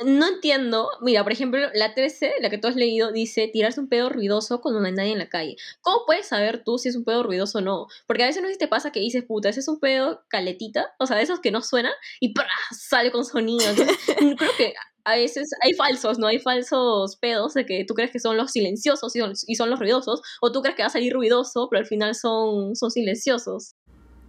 no 0.04 0.28
entiendo. 0.28 0.88
Mira, 1.00 1.22
por 1.22 1.32
ejemplo, 1.32 1.60
la 1.74 1.94
13, 1.94 2.34
la 2.40 2.50
que 2.50 2.58
tú 2.58 2.68
has 2.68 2.76
leído, 2.76 3.12
dice 3.12 3.48
tirarse 3.48 3.80
un 3.80 3.88
pedo 3.88 4.08
ruidoso 4.08 4.60
cuando 4.60 4.80
no 4.80 4.86
hay 4.86 4.92
nadie 4.92 5.12
en 5.12 5.18
la 5.18 5.28
calle. 5.28 5.56
¿Cómo 5.80 6.04
puedes 6.06 6.26
saber 6.26 6.62
tú 6.64 6.78
si 6.78 6.88
es 6.88 6.96
un 6.96 7.04
pedo 7.04 7.22
ruidoso 7.22 7.58
o 7.58 7.60
no? 7.60 7.86
Porque 8.06 8.22
a 8.22 8.26
veces 8.26 8.42
no 8.42 8.48
sé 8.48 8.54
si 8.54 8.58
te 8.58 8.68
pasa 8.68 8.92
que 8.92 9.00
dices, 9.00 9.24
puta, 9.24 9.48
ese 9.48 9.60
es 9.60 9.68
un 9.68 9.80
pedo 9.80 10.22
caletita, 10.28 10.94
o 10.98 11.06
sea, 11.06 11.16
de 11.16 11.22
esos 11.22 11.40
que 11.40 11.50
no 11.50 11.62
suenan 11.62 11.92
y 12.20 12.32
¡pra! 12.32 12.46
sale 12.70 13.10
con 13.10 13.24
sonido. 13.24 13.68
Entonces, 13.68 13.96
creo 14.38 14.50
que 14.56 14.74
a 15.04 15.16
veces 15.16 15.50
hay 15.62 15.74
falsos, 15.74 16.18
¿no? 16.18 16.26
Hay 16.26 16.38
falsos 16.38 17.16
pedos 17.16 17.54
de 17.54 17.66
que 17.66 17.84
tú 17.86 17.94
crees 17.94 18.10
que 18.10 18.20
son 18.20 18.36
los 18.36 18.52
silenciosos 18.52 19.14
y 19.16 19.20
son, 19.20 19.32
y 19.46 19.54
son 19.56 19.70
los 19.70 19.78
ruidosos, 19.78 20.22
o 20.40 20.52
tú 20.52 20.62
crees 20.62 20.76
que 20.76 20.82
va 20.82 20.88
a 20.88 20.90
salir 20.90 21.12
ruidoso, 21.12 21.68
pero 21.70 21.80
al 21.80 21.86
final 21.86 22.14
son, 22.14 22.76
son 22.76 22.90
silenciosos. 22.90 23.74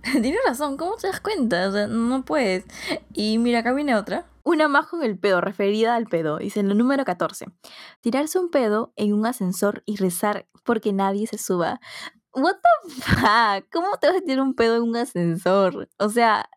Tienes 0.11 0.39
razón, 0.45 0.77
¿cómo 0.77 0.95
te 0.97 1.07
das 1.07 1.21
cuenta? 1.21 1.69
O 1.69 1.71
sea, 1.71 1.87
no 1.87 2.25
puedes. 2.25 2.65
Y 3.13 3.37
mira, 3.37 3.59
acá 3.59 3.73
viene 3.73 3.95
otra. 3.95 4.25
Una 4.43 4.67
más 4.67 4.87
con 4.87 5.03
el 5.03 5.17
pedo, 5.17 5.41
referida 5.41 5.95
al 5.95 6.05
pedo. 6.05 6.37
Dice 6.37 6.59
en 6.59 6.69
el 6.69 6.77
número 6.77 7.05
14. 7.05 7.45
Tirarse 8.01 8.39
un 8.39 8.49
pedo 8.49 8.93
en 8.97 9.13
un 9.13 9.25
ascensor 9.25 9.83
y 9.85 9.97
rezar 9.97 10.47
porque 10.63 10.91
nadie 10.91 11.27
se 11.27 11.37
suba. 11.37 11.79
What 12.33 12.55
the 12.55 13.01
fuck? 13.01 13.71
¿Cómo 13.71 13.97
te 13.99 14.07
vas 14.07 14.17
a 14.17 14.21
tirar 14.21 14.41
un 14.41 14.55
pedo 14.55 14.75
en 14.75 14.83
un 14.83 14.97
ascensor? 14.97 15.87
O 15.97 16.09
sea, 16.09 16.49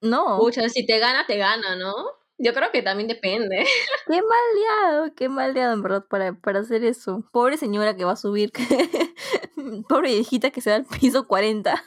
no. 0.00 0.38
Pucha, 0.38 0.68
si 0.68 0.84
te 0.84 0.98
gana, 0.98 1.26
te 1.26 1.38
gana, 1.38 1.76
¿no? 1.76 1.94
Yo 2.42 2.54
creo 2.54 2.70
que 2.72 2.82
también 2.82 3.08
depende. 3.08 3.64
Qué 4.06 4.20
maldeado, 4.22 5.14
qué 5.14 5.28
maldeado 5.28 5.74
en 5.74 5.82
verdad 5.82 6.06
para, 6.08 6.32
para 6.32 6.60
hacer 6.60 6.84
eso. 6.84 7.22
Pobre 7.32 7.58
señora 7.58 7.94
que 7.94 8.04
va 8.04 8.12
a 8.12 8.16
subir. 8.16 8.50
Pobre 9.88 10.08
viejita 10.10 10.50
que 10.50 10.60
se 10.60 10.70
da 10.70 10.76
al 10.76 10.86
piso 10.86 11.26
40. 11.26 11.84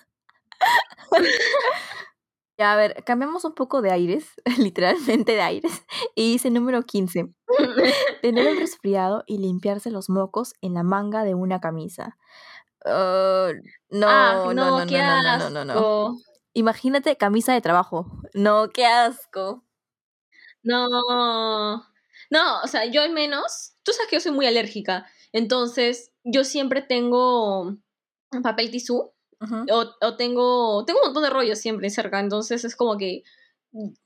A 2.64 2.76
ver, 2.76 3.04
cambiamos 3.06 3.44
un 3.46 3.54
poco 3.54 3.82
de 3.82 3.92
aires, 3.92 4.34
literalmente 4.58 5.34
de 5.34 5.42
aires. 5.42 5.84
Y 6.16 6.34
dice 6.34 6.50
número 6.50 6.84
15. 6.84 7.34
Tener 8.22 8.48
un 8.54 8.60
resfriado 8.60 9.24
y 9.28 9.38
limpiarse 9.38 9.92
los 9.92 10.10
mocos 10.10 10.54
en 10.62 10.74
la 10.74 10.84
manga 10.84 11.24
de 11.24 11.34
una 11.34 11.60
camisa. 11.60 12.18
No, 12.86 12.92
ah, 12.92 13.54
no, 13.90 14.54
no, 14.54 14.80
no, 14.80 14.86
qué 14.88 14.98
no, 14.98 15.24
no, 15.24 15.38
no, 15.38 15.50
no, 15.50 15.66
no. 15.66 15.74
asco. 15.74 16.18
Imagínate 16.54 17.16
camisa 17.18 17.54
de 17.54 17.62
trabajo. 17.62 18.06
No, 18.34 18.70
qué 18.70 18.86
asco. 18.86 19.64
No, 20.62 20.90
no, 22.30 22.62
o 22.64 22.68
sea, 22.68 22.86
yo 22.86 23.02
al 23.02 23.12
menos, 23.12 23.76
tú 23.84 23.92
sabes 23.92 24.10
que 24.10 24.16
yo 24.18 24.22
soy 24.22 24.32
muy 24.32 24.46
alérgica, 24.46 25.06
entonces 25.34 26.12
yo 26.24 26.44
siempre 26.44 26.82
tengo 26.82 27.78
papel 28.42 28.72
tisú 28.72 29.14
O 30.02 30.16
tengo, 30.16 30.86
tengo 30.86 31.00
un 31.02 31.08
montón 31.08 31.24
de 31.24 31.30
rollos 31.30 31.60
siempre 31.60 31.90
cerca, 31.90 32.20
entonces 32.20 32.64
es 32.64 32.76
como 32.76 32.98
que 32.98 33.24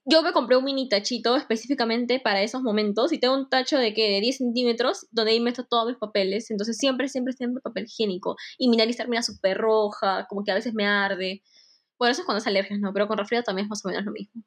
yo 0.05 0.23
me 0.23 0.31
compré 0.31 0.55
un 0.55 0.63
mini 0.63 0.87
tachito 0.87 1.35
específicamente 1.35 2.21
para 2.21 2.41
esos 2.41 2.61
momentos 2.61 3.11
y 3.11 3.19
tengo 3.19 3.33
un 3.35 3.49
tacho 3.49 3.77
de 3.77 3.93
que 3.93 4.09
de 4.09 4.21
10 4.21 4.37
centímetros 4.37 5.07
donde 5.11 5.31
ahí 5.31 5.39
meto 5.41 5.65
todos 5.65 5.87
mis 5.87 5.97
papeles, 5.97 6.49
entonces 6.51 6.77
siempre, 6.77 7.09
siempre, 7.09 7.33
siempre 7.33 7.61
papel 7.61 7.83
higiénico 7.83 8.37
y 8.57 8.69
mi 8.69 8.77
nariz 8.77 8.95
termina 8.95 9.21
súper 9.21 9.57
roja, 9.57 10.25
como 10.29 10.43
que 10.45 10.51
a 10.51 10.55
veces 10.55 10.73
me 10.73 10.85
arde. 10.85 11.43
Bueno, 11.99 12.11
eso 12.13 12.21
es 12.21 12.25
cuando 12.25 12.39
es 12.39 12.47
alergias, 12.47 12.79
¿no? 12.79 12.93
Pero 12.93 13.07
con 13.07 13.17
resfriado 13.17 13.43
también 13.43 13.65
es 13.65 13.69
más 13.69 13.83
o 13.83 13.89
menos 13.89 14.05
lo 14.05 14.11
mismo. 14.11 14.41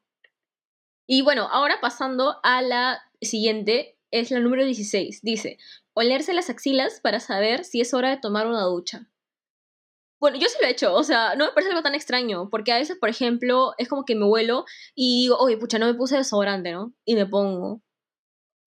Y 1.05 1.21
bueno, 1.21 1.47
ahora 1.51 1.79
pasando 1.81 2.37
a 2.41 2.61
la 2.63 3.01
siguiente, 3.21 3.99
es 4.09 4.31
la 4.31 4.39
número 4.39 4.65
16. 4.65 5.21
Dice, 5.21 5.57
olerse 5.93 6.33
las 6.33 6.49
axilas 6.49 6.99
para 7.01 7.19
saber 7.19 7.63
si 7.63 7.81
es 7.81 7.93
hora 7.93 8.09
de 8.09 8.17
tomar 8.17 8.47
una 8.47 8.63
ducha. 8.63 9.10
Bueno, 10.21 10.37
yo 10.37 10.47
sí 10.47 10.55
lo 10.61 10.67
he 10.67 10.71
hecho, 10.71 10.93
o 10.93 11.03
sea, 11.03 11.35
no 11.35 11.45
me 11.47 11.51
parece 11.51 11.71
algo 11.71 11.81
tan 11.81 11.95
extraño, 11.95 12.47
porque 12.49 12.71
a 12.71 12.77
veces, 12.77 12.97
por 12.97 13.09
ejemplo, 13.09 13.73
es 13.79 13.89
como 13.89 14.05
que 14.05 14.15
me 14.15 14.25
huelo 14.25 14.65
y 14.95 15.23
digo, 15.23 15.37
oye, 15.37 15.57
pucha, 15.57 15.79
no 15.79 15.87
me 15.87 15.95
puse 15.95 16.15
desodorante, 16.17 16.71
¿no? 16.71 16.93
Y 17.05 17.15
me 17.15 17.25
pongo. 17.25 17.81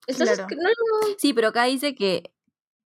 Entonces, 0.07 0.37
Claro. 0.37 0.55
no, 0.57 0.69
no, 0.69 1.15
Sí, 1.17 1.33
pero 1.33 1.47
acá 1.49 1.63
dice 1.65 1.95
que. 1.95 2.33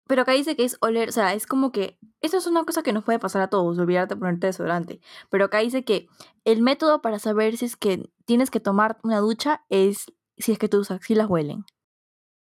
Pero 0.08 0.22
acá 0.22 0.32
dice 0.32 0.54
que 0.56 0.64
es 0.64 0.76
oler, 0.80 1.08
o 1.08 1.12
sea, 1.12 1.32
es 1.34 1.46
como 1.46 1.72
que. 1.72 1.98
Eso 2.20 2.36
es 2.38 2.46
una 2.46 2.64
cosa 2.64 2.82
que 2.82 2.92
nos 2.92 3.04
puede 3.04 3.18
pasar 3.20 3.42
a 3.42 3.48
todos, 3.50 3.78
olvidarte 3.78 4.14
de 4.14 4.18
ponerte 4.20 4.46
desodorante. 4.48 5.00
Pero 5.30 5.44
acá 5.46 5.58
dice 5.58 5.84
que 5.84 6.08
el 6.44 6.60
método 6.62 7.00
para 7.02 7.18
saber 7.20 7.56
si 7.56 7.66
es 7.66 7.76
que 7.76 8.10
tienes 8.24 8.50
que 8.50 8.60
tomar 8.60 8.98
una 9.04 9.18
ducha 9.20 9.64
es 9.68 10.06
si 10.38 10.52
es 10.52 10.58
que 10.58 10.68
tus 10.68 10.90
axilas 10.90 11.28
huelen. 11.28 11.64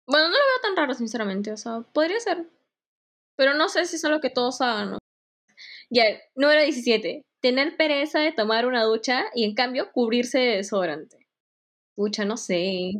bueno, 0.06 0.26
no 0.28 0.34
lo 0.34 0.38
veo 0.38 0.60
tan 0.62 0.76
raro, 0.76 0.94
sinceramente, 0.94 1.52
o 1.52 1.56
sea, 1.56 1.80
podría 1.92 2.18
ser. 2.20 2.48
Pero 3.37 3.54
no 3.54 3.68
sé 3.68 3.87
si 3.87 3.96
es 3.96 4.04
algo 4.04 4.20
que 4.20 4.30
todos 4.30 4.60
hagan, 4.60 4.92
¿no? 4.92 4.98
Ya, 5.90 6.04
número 6.35 6.62
17. 6.62 7.23
Tener 7.40 7.76
pereza 7.76 8.21
de 8.21 8.33
tomar 8.33 8.66
una 8.66 8.85
ducha 8.85 9.25
y 9.35 9.45
en 9.45 9.54
cambio 9.54 9.90
cubrirse 9.92 10.38
de 10.38 10.57
desodorante. 10.57 11.28
Pucha, 11.95 12.25
no 12.25 12.37
sé. 12.37 12.92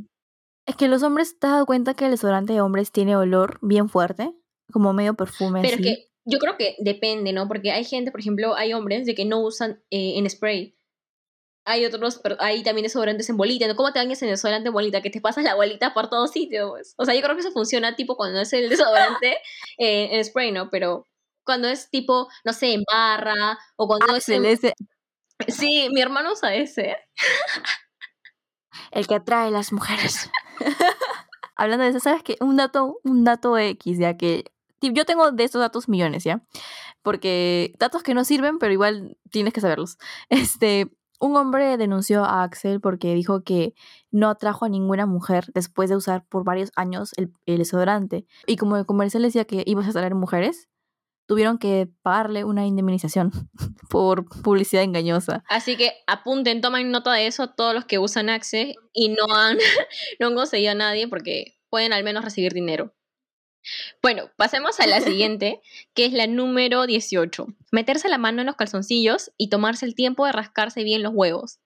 Es 0.67 0.77
que 0.77 0.89
los 0.89 1.03
hombres, 1.03 1.39
¿te 1.39 1.47
has 1.47 1.53
dado 1.55 1.67
cuenta 1.67 1.95
que 1.95 2.07
el 2.07 2.11
desodorante 2.13 2.53
de 2.53 2.61
hombres 2.61 2.93
tiene 2.93 3.17
olor 3.17 3.59
bien 3.63 3.89
fuerte? 3.89 4.33
Como 4.73 4.93
medio 4.93 5.15
perfume. 5.15 5.61
Pero 5.63 5.75
es 5.75 5.81
así. 5.81 5.83
que 5.83 6.09
yo 6.25 6.39
creo 6.39 6.57
que 6.57 6.77
depende, 6.79 7.33
¿no? 7.33 7.49
Porque 7.49 7.73
hay 7.73 7.85
gente, 7.85 8.11
por 8.11 8.21
ejemplo, 8.21 8.55
hay 8.55 8.75
hombres 8.75 9.07
de 9.07 9.15
que 9.15 9.25
no 9.25 9.41
usan 9.41 9.83
eh, 9.91 10.19
en 10.19 10.29
spray. 10.29 10.75
Hay 11.65 11.85
otros, 11.85 12.21
pero 12.23 12.37
hay 12.39 12.63
también 12.63 12.85
desodorantes 12.85 13.29
en 13.29 13.37
bolita. 13.37 13.67
¿no? 13.67 13.77
¿Cómo 13.77 13.93
te 13.93 13.99
bañas 13.99 14.23
en 14.23 14.31
desodorante 14.31 14.69
en 14.69 14.75
bolita? 14.75 15.03
Que 15.03 15.11
te 15.11 15.21
pasas 15.21 15.45
la 15.45 15.55
bolita 15.55 15.95
por 15.95 16.09
todos 16.09 16.31
sitios. 16.31 16.71
pues. 16.71 16.95
O 16.97 17.05
sea, 17.05 17.15
yo 17.15 17.23
creo 17.23 17.35
que 17.35 17.41
eso 17.41 17.53
funciona 17.53 17.97
tipo 17.97 18.17
cuando 18.17 18.41
es 18.41 18.53
el 18.53 18.69
desodorante 18.69 19.39
eh, 19.79 20.09
en 20.13 20.25
spray, 20.25 20.53
¿no? 20.53 20.71
Pero 20.71 21.07
cuando 21.49 21.67
es 21.67 21.89
tipo, 21.89 22.29
no 22.45 22.53
sé, 22.53 22.75
en 22.75 22.83
barra 22.87 23.59
o 23.77 23.87
cuando 23.89 24.07
es. 24.09 24.29
Axel, 24.29 24.45
ese- 24.45 24.75
Sí, 25.49 25.89
mi 25.95 26.03
hermano 26.03 26.33
usa 26.33 26.55
ese. 26.55 26.97
el 28.91 29.07
que 29.07 29.15
atrae 29.15 29.49
a 29.49 29.51
las 29.51 29.73
mujeres. 29.73 30.31
Hablando 31.57 31.85
de 31.85 31.91
eso, 31.91 32.01
¿sabes 32.01 32.23
qué? 32.23 32.37
Un 32.41 32.57
dato, 32.57 32.99
un 33.03 33.25
dato 33.25 33.57
X, 33.57 33.99
ya 33.99 34.17
que 34.19 34.45
yo 34.83 35.05
tengo 35.07 35.33
de 35.33 35.45
estos 35.45 35.61
datos 35.61 35.89
millones, 35.89 36.23
¿ya? 36.25 36.43
Porque 37.03 37.73
datos 37.79 38.03
que 38.03 38.13
no 38.15 38.25
sirven, 38.25 38.59
pero 38.59 38.73
igual 38.75 39.17
tienes 39.31 39.55
que 39.55 39.61
saberlos. 39.63 39.97
Este, 40.29 40.93
un 41.19 41.35
hombre 41.37 41.77
denunció 41.79 42.25
a 42.25 42.43
Axel 42.45 42.81
porque 42.81 43.15
dijo 43.15 43.43
que 43.43 43.75
no 44.11 44.29
atrajo 44.29 44.67
a 44.67 44.69
ninguna 44.69 45.07
mujer 45.07 45.47
después 45.55 45.89
de 45.89 45.97
usar 45.97 46.25
por 46.29 46.45
varios 46.45 46.71
años 46.77 47.13
el, 47.17 47.33
el 47.47 47.59
desodorante. 47.59 48.27
Y 48.47 48.57
como 48.57 48.77
el 48.77 48.87
comercial 48.87 49.23
decía 49.25 49.45
que 49.47 49.65
ibas 49.67 49.87
a 49.87 49.91
atraer 49.91 50.15
mujeres, 50.15 50.69
tuvieron 51.29 51.59
que 51.59 51.89
pagarle 52.03 52.43
una 52.43 52.67
indemnización 52.67 53.31
por 53.91 54.25
publicidad 54.43 54.83
engañosa. 54.83 55.45
Así 55.49 55.77
que 55.77 55.93
apunten, 56.09 56.61
tomen 56.61 56.91
nota 56.91 57.13
de 57.13 57.29
eso 57.29 57.51
todos 57.51 57.75
los 57.75 57.85
que 57.85 57.99
usan 57.99 58.31
Axe 58.31 58.75
y 58.93 59.11
no 59.11 59.33
han, 59.33 59.59
no 60.19 60.29
han 60.29 60.35
conseguido 60.35 60.73
a 60.73 60.75
nadie 60.75 61.07
porque 61.07 61.59
pueden 61.69 61.93
al 61.93 62.03
menos 62.03 62.25
recibir 62.25 62.53
dinero. 62.53 62.95
Bueno, 64.03 64.31
pasemos 64.37 64.81
a 64.81 64.87
la 64.87 65.01
siguiente, 65.03 65.61
que 65.95 66.07
es 66.07 66.13
la 66.13 66.27
número 66.27 66.87
18. 66.87 67.47
Meterse 67.71 68.09
la 68.09 68.19
mano 68.19 68.41
en 68.41 68.47
los 68.47 68.57
calzoncillos 68.57 69.31
y 69.37 69.51
tomarse 69.51 69.85
el 69.85 69.95
tiempo 69.95 70.25
de 70.25 70.33
rascarse 70.33 70.83
bien 70.83 71.03
los 71.03 71.13
huevos. 71.15 71.61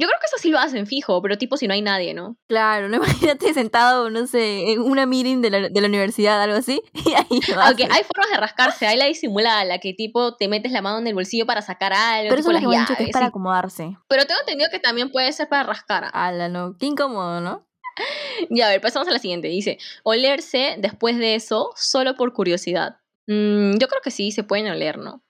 Yo 0.00 0.06
creo 0.06 0.20
que 0.20 0.26
eso 0.26 0.36
sí 0.38 0.50
lo 0.50 0.58
hacen 0.58 0.86
fijo, 0.86 1.20
pero 1.20 1.36
tipo 1.38 1.56
si 1.56 1.66
no 1.66 1.74
hay 1.74 1.82
nadie, 1.82 2.14
¿no? 2.14 2.36
Claro, 2.46 2.88
no 2.88 2.96
imagínate 3.04 3.52
sentado, 3.52 4.10
no 4.10 4.26
sé, 4.26 4.72
en 4.72 4.80
una 4.80 5.06
meeting 5.06 5.40
de 5.42 5.50
la, 5.50 5.68
de 5.68 5.80
la 5.80 5.88
universidad, 5.88 6.40
algo 6.40 6.56
así, 6.56 6.80
y 6.94 7.14
ahí 7.14 7.40
lo 7.48 7.60
Aunque 7.60 7.84
haces. 7.84 7.96
hay 7.96 8.04
formas 8.04 8.30
de 8.30 8.36
rascarse, 8.36 8.86
hay 8.86 8.96
la 8.96 9.06
disimulada, 9.06 9.64
la 9.64 9.78
que 9.78 9.94
tipo 9.94 10.36
te 10.36 10.46
metes 10.48 10.70
la 10.70 10.82
mano 10.82 10.98
en 10.98 11.06
el 11.08 11.14
bolsillo 11.14 11.46
para 11.46 11.62
sacar 11.62 11.92
algo, 11.92 12.28
Pero 12.28 12.40
eso 12.40 12.50
tipo 12.50 12.70
las 12.70 12.80
dicho 12.80 12.86
que 12.86 12.92
es 12.92 12.98
llaves, 13.00 13.12
para 13.12 13.26
acomodarse. 13.26 13.96
Pero 14.08 14.24
tengo 14.26 14.40
entendido 14.40 14.70
que 14.70 14.78
también 14.78 15.10
puede 15.10 15.32
ser 15.32 15.48
para 15.48 15.64
rascar. 15.64 16.10
Ala, 16.12 16.48
no, 16.48 16.76
qué 16.78 16.86
incómodo, 16.86 17.40
¿no? 17.40 17.66
Ya, 18.50 18.68
a 18.68 18.70
ver, 18.70 18.80
pasamos 18.80 19.08
a 19.08 19.10
la 19.10 19.18
siguiente. 19.18 19.48
Dice, 19.48 19.78
olerse 20.04 20.76
después 20.78 21.18
de 21.18 21.34
eso 21.34 21.72
solo 21.74 22.14
por 22.14 22.32
curiosidad. 22.32 23.00
Mm, 23.26 23.78
yo 23.78 23.88
creo 23.88 24.00
que 24.02 24.12
sí, 24.12 24.30
se 24.30 24.44
pueden 24.44 24.68
oler, 24.68 24.98
¿no? 24.98 25.24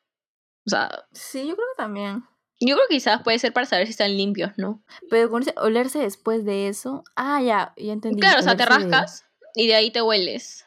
O 0.67 0.71
sea, 0.71 0.91
Sí, 1.13 1.49
yo 1.49 1.57
creo 1.57 1.67
que 1.75 1.83
también. 1.83 2.25
Yo 2.67 2.75
creo 2.77 2.88
que 2.88 2.97
quizás 2.97 3.23
puede 3.23 3.38
ser 3.38 3.53
para 3.53 3.67
saber 3.67 3.87
si 3.87 3.93
están 3.93 4.17
limpios, 4.17 4.53
¿no? 4.57 4.83
Pero 5.11 5.31
con 5.31 5.43
ese- 5.43 5.55
olerse 5.57 5.99
después 6.00 6.45
de 6.45 6.69
eso, 6.69 7.05
ah, 7.17 7.41
ya, 7.43 7.73
ya 7.77 7.93
entendí. 7.93 8.21
Claro, 8.21 8.41
o 8.41 8.43
sea, 8.43 8.57
te 8.57 8.65
de- 8.65 8.67
rascas 8.69 9.25
y 9.55 9.67
de 9.69 9.75
ahí 9.75 9.91
te 9.91 10.03
hueles. 10.03 10.65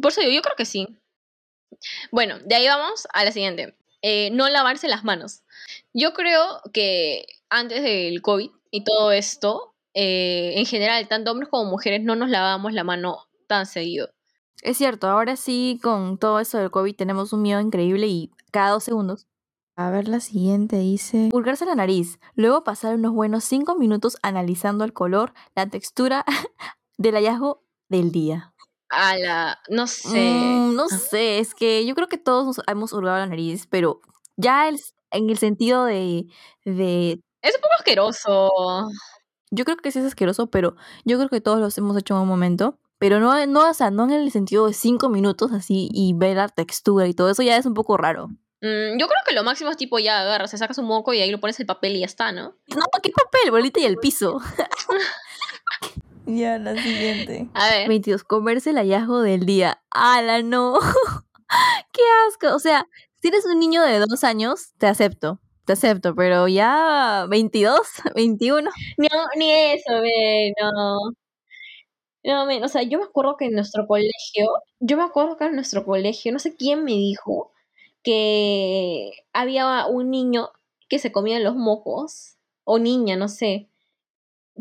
Por 0.00 0.12
eso 0.12 0.20
digo, 0.20 0.32
yo 0.32 0.42
creo 0.42 0.56
que 0.56 0.64
sí. 0.66 0.86
Bueno, 2.10 2.38
de 2.40 2.54
ahí 2.54 2.66
vamos 2.66 3.06
a 3.12 3.24
la 3.24 3.32
siguiente. 3.32 3.76
Eh, 4.02 4.30
no 4.32 4.48
lavarse 4.48 4.88
las 4.88 5.04
manos. 5.04 5.42
Yo 5.92 6.12
creo 6.12 6.60
que 6.72 7.26
antes 7.50 7.82
del 7.82 8.22
COVID 8.22 8.50
y 8.70 8.84
todo 8.84 9.12
esto, 9.12 9.74
eh, 9.94 10.52
en 10.56 10.66
general, 10.66 11.08
tanto 11.08 11.30
hombres 11.32 11.48
como 11.48 11.70
mujeres, 11.70 12.02
no 12.02 12.14
nos 12.14 12.28
lavamos 12.30 12.72
la 12.72 12.84
mano 12.84 13.26
tan 13.46 13.66
seguido. 13.66 14.10
Es 14.62 14.76
cierto, 14.76 15.08
ahora 15.08 15.36
sí, 15.36 15.78
con 15.82 16.18
todo 16.18 16.40
eso 16.40 16.58
del 16.58 16.70
COVID 16.70 16.94
tenemos 16.96 17.32
un 17.32 17.42
miedo 17.42 17.60
increíble 17.60 18.06
y 18.06 18.30
cada 18.50 18.70
dos 18.70 18.84
segundos. 18.84 19.26
A 19.80 19.90
ver, 19.90 20.08
la 20.08 20.18
siguiente 20.18 20.76
dice... 20.76 21.28
Pulgarse 21.30 21.64
la 21.64 21.76
nariz, 21.76 22.18
luego 22.34 22.64
pasar 22.64 22.96
unos 22.96 23.12
buenos 23.12 23.44
cinco 23.44 23.76
minutos 23.76 24.16
analizando 24.22 24.82
el 24.84 24.92
color, 24.92 25.34
la 25.54 25.68
textura 25.68 26.24
del 26.98 27.14
hallazgo 27.14 27.62
del 27.88 28.10
día. 28.10 28.52
A 28.90 29.16
la... 29.16 29.58
no 29.70 29.86
sé. 29.86 30.18
Mm, 30.18 30.74
no 30.74 30.88
sé, 30.88 31.38
es 31.38 31.54
que 31.54 31.86
yo 31.86 31.94
creo 31.94 32.08
que 32.08 32.18
todos 32.18 32.44
nos 32.44 32.60
hemos 32.66 32.92
hurgado 32.92 33.18
la 33.18 33.26
nariz, 33.26 33.68
pero 33.70 34.00
ya 34.36 34.68
el- 34.68 34.80
en 35.12 35.30
el 35.30 35.38
sentido 35.38 35.84
de, 35.84 36.26
de... 36.64 37.20
Es 37.40 37.54
un 37.54 37.60
poco 37.60 37.74
asqueroso. 37.78 38.50
Yo 39.52 39.64
creo 39.64 39.76
que 39.76 39.92
sí 39.92 40.00
es 40.00 40.06
asqueroso, 40.06 40.48
pero 40.50 40.74
yo 41.04 41.18
creo 41.18 41.28
que 41.28 41.40
todos 41.40 41.60
los 41.60 41.78
hemos 41.78 41.96
hecho 41.96 42.14
en 42.16 42.22
un 42.22 42.28
momento. 42.28 42.80
Pero 42.98 43.20
no, 43.20 43.46
no, 43.46 43.70
o 43.70 43.74
sea, 43.74 43.92
no 43.92 44.02
en 44.06 44.10
el 44.10 44.32
sentido 44.32 44.66
de 44.66 44.72
cinco 44.72 45.08
minutos 45.08 45.52
así 45.52 45.88
y 45.92 46.14
ver 46.14 46.36
la 46.36 46.48
textura 46.48 47.06
y 47.06 47.14
todo 47.14 47.30
eso 47.30 47.44
ya 47.44 47.56
es 47.56 47.64
un 47.64 47.74
poco 47.74 47.96
raro. 47.96 48.28
Mm, 48.60 48.98
yo 48.98 49.06
creo 49.06 49.20
que 49.26 49.34
lo 49.34 49.44
máximo 49.44 49.70
es 49.70 49.76
tipo 49.76 50.00
ya 50.00 50.20
agarras, 50.20 50.50
se 50.50 50.58
sacas 50.58 50.78
un 50.78 50.86
moco 50.86 51.14
y 51.14 51.20
ahí 51.20 51.30
lo 51.30 51.38
pones 51.38 51.60
el 51.60 51.66
papel 51.66 51.94
y 51.94 52.00
ya 52.00 52.06
está, 52.06 52.32
¿no? 52.32 52.56
No, 52.74 52.84
¿qué 53.02 53.10
papel? 53.10 53.50
Bolita 53.50 53.80
y 53.80 53.84
el 53.84 53.98
piso. 53.98 54.40
ya, 56.26 56.58
la 56.58 56.74
siguiente. 56.74 57.48
A 57.54 57.70
ver. 57.70 57.88
22. 57.88 58.24
Comerse 58.24 58.70
el 58.70 58.76
hallazgo 58.76 59.20
del 59.20 59.46
día. 59.46 59.80
¡Hala, 59.90 60.42
no! 60.42 60.78
¡Qué 61.92 62.02
asco! 62.28 62.54
O 62.54 62.58
sea, 62.58 62.86
si 63.20 63.28
eres 63.28 63.46
un 63.46 63.60
niño 63.60 63.82
de 63.82 64.00
dos 64.00 64.24
años, 64.24 64.72
te 64.78 64.86
acepto. 64.86 65.40
Te 65.64 65.74
acepto, 65.74 66.14
pero 66.16 66.48
ya 66.48 67.26
22, 67.28 67.80
21. 68.16 68.70
No, 68.98 69.08
ni 69.36 69.52
eso, 69.52 70.00
ve, 70.00 70.52
no. 70.60 71.12
No, 72.24 72.46
men, 72.46 72.64
o 72.64 72.68
sea, 72.68 72.82
yo 72.82 72.98
me 72.98 73.04
acuerdo 73.04 73.36
que 73.36 73.44
en 73.46 73.52
nuestro 73.52 73.86
colegio, 73.86 74.46
yo 74.80 74.96
me 74.96 75.04
acuerdo 75.04 75.36
que 75.36 75.44
en 75.44 75.54
nuestro 75.54 75.84
colegio, 75.84 76.32
no 76.32 76.40
sé 76.40 76.56
quién 76.56 76.84
me 76.84 76.92
dijo 76.92 77.52
que 78.08 79.10
había 79.34 79.86
un 79.86 80.10
niño 80.10 80.48
que 80.88 80.98
se 80.98 81.12
comía 81.12 81.38
los 81.40 81.54
mocos, 81.56 82.36
o 82.64 82.78
niña, 82.78 83.16
no 83.16 83.28
sé. 83.28 83.68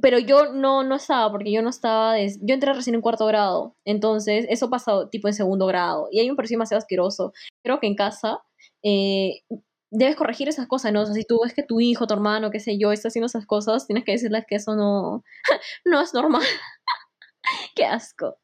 Pero 0.01 0.19
yo 0.19 0.53
no, 0.53 0.83
no 0.83 0.95
estaba, 0.95 1.31
porque 1.31 1.51
yo 1.51 1.61
no 1.61 1.69
estaba, 1.69 2.13
des- 2.15 2.39
yo 2.41 2.53
entré 2.55 2.73
recién 2.73 2.95
en 2.95 3.01
cuarto 3.01 3.25
grado, 3.25 3.75
entonces 3.85 4.45
eso 4.49 4.69
pasó 4.69 5.09
tipo 5.09 5.27
en 5.29 5.33
segundo 5.33 5.65
grado, 5.65 6.09
y 6.11 6.19
ahí 6.19 6.29
me 6.29 6.35
pareció 6.35 6.55
demasiado 6.55 6.79
asqueroso. 6.79 7.33
Creo 7.63 7.79
que 7.79 7.87
en 7.87 7.95
casa 7.95 8.41
eh, 8.83 9.41
debes 9.91 10.17
corregir 10.17 10.49
esas 10.49 10.67
cosas, 10.67 10.93
¿no? 10.93 11.03
O 11.03 11.05
sea, 11.05 11.15
si 11.15 11.23
tú 11.25 11.39
ves 11.43 11.53
que 11.53 11.63
tu 11.63 11.79
hijo, 11.79 12.05
tu 12.07 12.13
hermano, 12.13 12.51
qué 12.51 12.59
sé 12.59 12.77
yo, 12.77 12.91
está 12.91 13.07
haciendo 13.07 13.27
esas 13.27 13.45
cosas, 13.45 13.87
tienes 13.87 14.03
que 14.05 14.11
decirles 14.13 14.45
que 14.47 14.55
eso 14.57 14.75
no, 14.75 15.23
no 15.85 16.01
es 16.01 16.13
normal. 16.13 16.43
Qué 17.75 17.85
asco. 17.85 18.37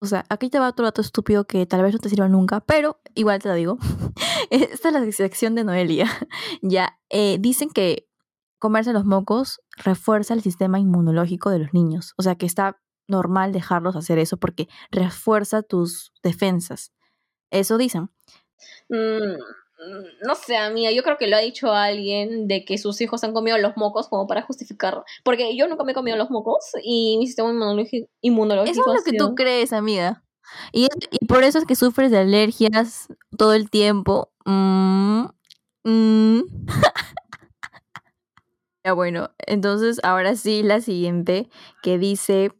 O 0.00 0.06
sea, 0.06 0.24
aquí 0.28 0.48
te 0.48 0.58
va 0.60 0.68
otro 0.68 0.84
dato 0.84 1.00
estúpido 1.00 1.46
que 1.46 1.66
tal 1.66 1.82
vez 1.82 1.92
no 1.92 1.98
te 1.98 2.08
sirva 2.08 2.28
nunca, 2.28 2.60
pero 2.60 3.00
igual 3.14 3.42
te 3.42 3.48
lo 3.48 3.54
digo. 3.54 3.78
Esta 4.50 4.88
es 4.88 4.94
la 4.94 5.12
sección 5.12 5.54
de 5.54 5.64
Noelia. 5.64 6.06
ya, 6.62 6.98
eh, 7.10 7.38
dicen 7.40 7.70
que 7.70 8.08
comerse 8.58 8.92
los 8.92 9.04
mocos 9.04 9.60
refuerza 9.76 10.34
el 10.34 10.42
sistema 10.42 10.78
inmunológico 10.78 11.50
de 11.50 11.58
los 11.58 11.74
niños. 11.74 12.14
O 12.16 12.22
sea, 12.22 12.36
que 12.36 12.46
está 12.46 12.80
normal 13.08 13.52
dejarlos 13.52 13.96
hacer 13.96 14.18
eso 14.18 14.36
porque 14.36 14.68
refuerza 14.90 15.62
tus 15.62 16.12
defensas. 16.22 16.92
Eso 17.50 17.78
dicen. 17.78 18.10
Mm, 18.88 19.38
no 20.24 20.34
sé, 20.34 20.56
amiga, 20.56 20.90
yo 20.92 21.02
creo 21.02 21.16
que 21.18 21.28
lo 21.28 21.36
ha 21.36 21.40
dicho 21.40 21.72
alguien 21.72 22.48
de 22.48 22.64
que 22.64 22.78
sus 22.78 23.00
hijos 23.00 23.22
han 23.24 23.32
comido 23.32 23.58
los 23.58 23.76
mocos 23.76 24.08
como 24.08 24.26
para 24.26 24.42
justificar. 24.42 25.04
Porque 25.24 25.56
yo 25.56 25.66
nunca 25.68 25.84
me 25.84 25.92
he 25.92 25.94
comido 25.94 26.16
los 26.16 26.30
mocos 26.30 26.64
y 26.82 27.16
mi 27.18 27.26
sistema 27.26 27.50
inmunológico, 27.50 28.08
inmunológico 28.20 28.72
Eso 28.72 28.80
es 28.80 28.86
lo 28.98 29.04
que 29.04 29.10
sido- 29.12 29.28
tú 29.28 29.34
crees, 29.34 29.72
amiga. 29.72 30.24
Y, 30.72 30.84
es- 30.84 31.08
y 31.10 31.26
por 31.26 31.44
eso 31.44 31.58
es 31.58 31.66
que 31.66 31.76
sufres 31.76 32.10
de 32.10 32.18
alergias 32.18 33.08
todo 33.36 33.52
el 33.54 33.70
tiempo. 33.70 34.30
Mm, 34.44 35.26
mm. 35.84 36.42
ya 38.84 38.92
bueno, 38.94 39.30
entonces 39.46 40.00
ahora 40.02 40.34
sí 40.36 40.62
la 40.62 40.80
siguiente 40.80 41.48
que 41.82 41.98
dice... 41.98 42.52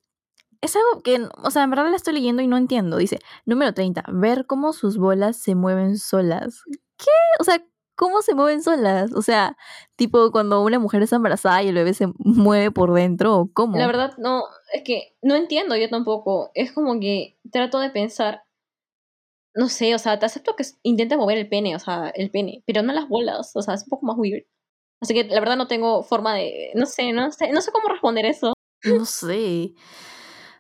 Es 0.60 0.74
algo 0.74 1.02
que, 1.04 1.24
o 1.44 1.52
sea, 1.52 1.62
en 1.62 1.70
verdad 1.70 1.88
la 1.88 1.94
estoy 1.94 2.14
leyendo 2.14 2.42
y 2.42 2.48
no 2.48 2.56
entiendo. 2.56 2.96
Dice, 2.96 3.20
número 3.46 3.72
30, 3.74 4.02
ver 4.12 4.44
cómo 4.44 4.72
sus 4.72 4.98
bolas 4.98 5.36
se 5.36 5.54
mueven 5.54 5.98
solas. 5.98 6.64
¿Qué? 6.98 7.10
O 7.40 7.44
sea, 7.44 7.64
¿cómo 7.96 8.22
se 8.22 8.34
mueven 8.34 8.62
solas? 8.62 9.12
O 9.12 9.22
sea, 9.22 9.56
tipo 9.96 10.30
cuando 10.30 10.62
una 10.62 10.78
mujer 10.78 11.02
está 11.02 11.16
embarazada 11.16 11.62
y 11.62 11.68
el 11.68 11.74
bebé 11.74 11.94
se 11.94 12.08
mueve 12.18 12.70
por 12.70 12.92
dentro, 12.94 13.36
¿o 13.36 13.50
cómo? 13.52 13.78
La 13.78 13.86
verdad, 13.86 14.14
no, 14.18 14.44
es 14.72 14.82
que 14.84 15.16
no 15.22 15.34
entiendo 15.34 15.76
yo 15.76 15.88
tampoco. 15.88 16.50
Es 16.54 16.72
como 16.72 16.98
que 17.00 17.38
trato 17.50 17.80
de 17.80 17.90
pensar. 17.90 18.42
No 19.54 19.68
sé, 19.68 19.94
o 19.94 19.98
sea, 19.98 20.18
te 20.18 20.26
acepto 20.26 20.54
que 20.54 20.64
intenta 20.82 21.16
mover 21.16 21.38
el 21.38 21.48
pene, 21.48 21.74
o 21.74 21.78
sea, 21.80 22.10
el 22.14 22.30
pene, 22.30 22.62
pero 22.66 22.82
no 22.82 22.92
las 22.92 23.08
bolas, 23.08 23.50
o 23.56 23.62
sea, 23.62 23.74
es 23.74 23.82
un 23.82 23.88
poco 23.88 24.06
más 24.06 24.16
weird. 24.16 24.44
Así 25.00 25.14
que 25.14 25.24
la 25.24 25.40
verdad 25.40 25.56
no 25.56 25.66
tengo 25.66 26.02
forma 26.04 26.34
de, 26.34 26.70
no 26.74 26.86
sé, 26.86 27.12
no 27.12 27.32
sé, 27.32 27.50
no 27.50 27.60
sé 27.60 27.72
cómo 27.72 27.88
responder 27.88 28.26
eso. 28.26 28.52
No 28.84 29.04
sé. 29.04 29.72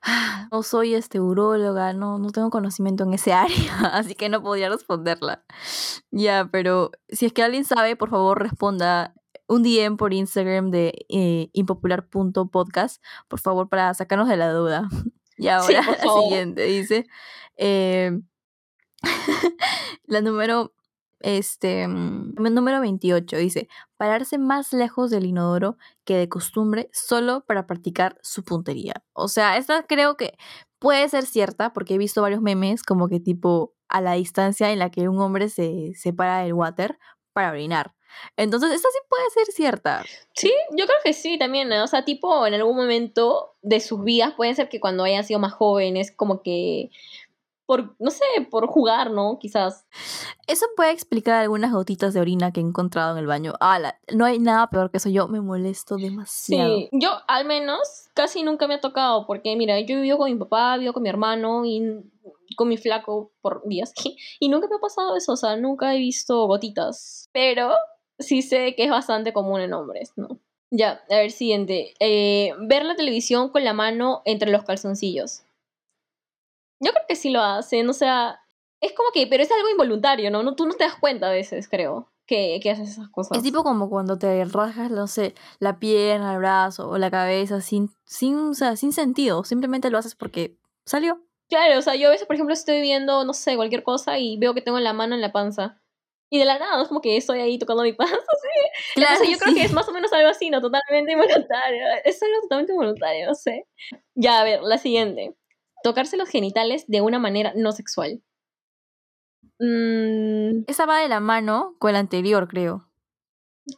No 0.50 0.62
soy 0.62 0.94
este 0.94 1.20
uróloga, 1.20 1.92
no, 1.92 2.18
no 2.18 2.30
tengo 2.30 2.50
conocimiento 2.50 3.04
en 3.04 3.14
ese 3.14 3.32
área, 3.34 3.74
así 3.92 4.14
que 4.14 4.28
no 4.28 4.42
podía 4.42 4.68
responderla. 4.68 5.44
Ya, 6.10 6.48
pero 6.50 6.90
si 7.08 7.26
es 7.26 7.32
que 7.32 7.42
alguien 7.42 7.64
sabe, 7.64 7.96
por 7.96 8.10
favor 8.10 8.40
responda 8.40 9.14
un 9.48 9.62
DM 9.62 9.96
por 9.96 10.12
Instagram 10.12 10.70
de 10.70 11.06
eh, 11.08 11.50
impopular.podcast, 11.52 13.02
por 13.28 13.40
favor, 13.40 13.68
para 13.68 13.92
sacarnos 13.94 14.28
de 14.28 14.36
la 14.36 14.52
duda. 14.52 14.88
Y 15.40 15.46
ahora 15.46 15.82
por 15.82 15.96
la 16.04 16.22
siguiente 16.22 16.62
dice, 16.64 17.06
eh, 17.56 18.10
la 20.06 20.20
número, 20.20 20.74
este, 21.20 21.86
mm, 21.88 22.34
número 22.36 22.80
28 22.80 23.36
dice, 23.36 23.68
pararse 23.96 24.38
más 24.38 24.72
lejos 24.72 25.10
del 25.10 25.26
inodoro 25.26 25.76
que 26.04 26.16
de 26.16 26.28
costumbre 26.28 26.88
solo 26.92 27.44
para 27.46 27.66
practicar 27.66 28.18
su 28.22 28.44
puntería. 28.44 29.02
O 29.12 29.28
sea, 29.28 29.56
esta 29.56 29.84
creo 29.84 30.16
que 30.16 30.36
puede 30.78 31.08
ser 31.08 31.26
cierta 31.26 31.72
porque 31.72 31.94
he 31.94 31.98
visto 31.98 32.22
varios 32.22 32.40
memes 32.40 32.82
como 32.82 33.08
que 33.08 33.20
tipo 33.20 33.74
a 33.88 34.00
la 34.00 34.12
distancia 34.12 34.70
en 34.70 34.78
la 34.78 34.90
que 34.90 35.08
un 35.08 35.20
hombre 35.20 35.48
se 35.48 35.92
separa 35.94 36.40
del 36.40 36.52
water 36.52 36.98
para 37.32 37.50
orinar. 37.50 37.94
Entonces, 38.36 38.72
esta 38.72 38.88
sí 38.90 38.98
puede 39.08 39.30
ser 39.30 39.46
cierta. 39.54 40.04
Sí, 40.34 40.52
yo 40.76 40.86
creo 40.86 40.98
que 41.04 41.12
sí, 41.12 41.38
también, 41.38 41.68
¿no? 41.68 41.84
o 41.84 41.86
sea, 41.86 42.04
tipo, 42.04 42.46
en 42.46 42.54
algún 42.54 42.76
momento 42.76 43.56
de 43.62 43.80
sus 43.80 44.02
vidas, 44.02 44.34
puede 44.34 44.54
ser 44.54 44.68
que 44.68 44.80
cuando 44.80 45.04
hayan 45.04 45.24
sido 45.24 45.40
más 45.40 45.52
jóvenes, 45.52 46.12
como 46.12 46.42
que, 46.42 46.90
por, 47.68 47.94
no 47.98 48.10
sé, 48.10 48.24
por 48.50 48.66
jugar, 48.66 49.10
¿no? 49.10 49.38
Quizás. 49.38 49.84
Eso 50.46 50.64
puede 50.74 50.90
explicar 50.90 51.34
algunas 51.34 51.70
gotitas 51.70 52.14
de 52.14 52.20
orina 52.20 52.50
que 52.50 52.60
he 52.60 52.62
encontrado 52.62 53.12
en 53.12 53.18
el 53.18 53.26
baño. 53.26 53.52
Ala, 53.60 54.00
no 54.10 54.24
hay 54.24 54.38
nada 54.38 54.70
peor 54.70 54.90
que 54.90 54.96
eso. 54.96 55.10
Yo 55.10 55.28
me 55.28 55.42
molesto 55.42 55.96
demasiado. 55.96 56.78
Sí, 56.78 56.88
yo 56.92 57.10
al 57.28 57.44
menos 57.44 58.08
casi 58.14 58.42
nunca 58.42 58.66
me 58.66 58.76
ha 58.76 58.80
tocado, 58.80 59.26
porque 59.26 59.54
mira, 59.54 59.78
yo 59.80 60.00
vivo 60.00 60.16
con 60.16 60.32
mi 60.32 60.38
papá, 60.38 60.78
vivo 60.78 60.94
con 60.94 61.02
mi 61.02 61.10
hermano 61.10 61.66
y 61.66 62.10
con 62.56 62.68
mi 62.68 62.78
flaco 62.78 63.32
por 63.42 63.62
días, 63.68 63.92
y 64.40 64.48
nunca 64.48 64.66
me 64.66 64.76
ha 64.76 64.80
pasado 64.80 65.14
eso, 65.14 65.32
o 65.32 65.36
sea, 65.36 65.56
nunca 65.56 65.94
he 65.94 65.98
visto 65.98 66.46
gotitas, 66.46 67.28
pero 67.32 67.74
sí 68.18 68.40
sé 68.40 68.74
que 68.76 68.84
es 68.84 68.90
bastante 68.90 69.34
común 69.34 69.60
en 69.60 69.74
hombres, 69.74 70.14
¿no? 70.16 70.40
Ya, 70.70 71.02
a 71.10 71.16
ver, 71.16 71.30
siguiente. 71.30 71.92
Eh, 72.00 72.52
ver 72.60 72.86
la 72.86 72.96
televisión 72.96 73.50
con 73.50 73.62
la 73.62 73.74
mano 73.74 74.22
entre 74.24 74.50
los 74.50 74.64
calzoncillos. 74.64 75.42
Yo 76.80 76.92
creo 76.92 77.04
que 77.08 77.16
sí 77.16 77.30
lo 77.30 77.42
hacen, 77.42 77.88
o 77.88 77.92
sea, 77.92 78.40
es 78.80 78.92
como 78.92 79.10
que, 79.12 79.26
pero 79.26 79.42
es 79.42 79.50
algo 79.50 79.68
involuntario, 79.68 80.30
¿no? 80.30 80.42
no 80.42 80.54
tú 80.54 80.66
no 80.66 80.74
te 80.74 80.84
das 80.84 80.94
cuenta 80.94 81.28
a 81.28 81.32
veces, 81.32 81.68
creo, 81.68 82.12
que, 82.26 82.60
que 82.62 82.70
haces 82.70 82.90
esas 82.90 83.08
cosas. 83.08 83.38
Es 83.38 83.42
tipo 83.42 83.64
como 83.64 83.88
cuando 83.88 84.18
te 84.18 84.44
rasgas, 84.44 84.90
no 84.90 85.06
sé, 85.06 85.34
la 85.58 85.78
pierna, 85.78 86.34
el 86.34 86.38
brazo 86.38 86.88
o 86.88 86.98
la 86.98 87.10
cabeza 87.10 87.60
sin, 87.60 87.90
sin, 88.04 88.36
o 88.50 88.54
sea, 88.54 88.76
sin 88.76 88.92
sentido. 88.92 89.44
Simplemente 89.44 89.90
lo 89.90 89.98
haces 89.98 90.14
porque 90.14 90.56
salió. 90.84 91.20
Claro, 91.48 91.78
o 91.78 91.82
sea, 91.82 91.94
yo 91.96 92.08
a 92.08 92.10
veces, 92.10 92.26
por 92.26 92.34
ejemplo, 92.34 92.52
estoy 92.52 92.80
viendo, 92.82 93.24
no 93.24 93.32
sé, 93.32 93.56
cualquier 93.56 93.82
cosa 93.82 94.18
y 94.18 94.36
veo 94.38 94.52
que 94.54 94.60
tengo 94.60 94.78
la 94.78 94.92
mano 94.92 95.14
en 95.14 95.22
la 95.22 95.32
panza. 95.32 95.80
Y 96.30 96.38
de 96.38 96.44
la 96.44 96.58
nada, 96.58 96.82
es 96.82 96.88
como 96.88 97.00
que 97.00 97.16
estoy 97.16 97.40
ahí 97.40 97.58
tocando 97.58 97.82
mi 97.82 97.92
panza, 97.94 98.14
así. 98.14 99.00
Entonces 99.00 99.30
yo 99.30 99.38
creo 99.38 99.54
que 99.54 99.64
es 99.64 99.72
más 99.72 99.88
o 99.88 99.92
menos 99.92 100.12
algo 100.12 100.28
así, 100.28 100.50
¿no? 100.50 100.60
Totalmente 100.60 101.12
involuntario. 101.12 101.86
Es 102.04 102.22
algo 102.22 102.42
totalmente 102.42 102.72
involuntario, 102.72 103.26
no 103.26 103.34
sé. 103.34 103.66
Ya, 104.14 104.40
a 104.40 104.44
ver, 104.44 104.62
la 104.62 104.76
siguiente. 104.76 105.34
Tocarse 105.82 106.16
los 106.16 106.28
genitales 106.28 106.84
de 106.88 107.00
una 107.00 107.18
manera 107.18 107.52
no 107.56 107.72
sexual. 107.72 108.22
Mm, 109.60 110.64
Esa 110.66 110.86
va 110.86 111.00
de 111.00 111.08
la 111.08 111.20
mano 111.20 111.74
con 111.78 111.92
la 111.92 111.98
anterior, 111.98 112.48
creo. 112.48 112.84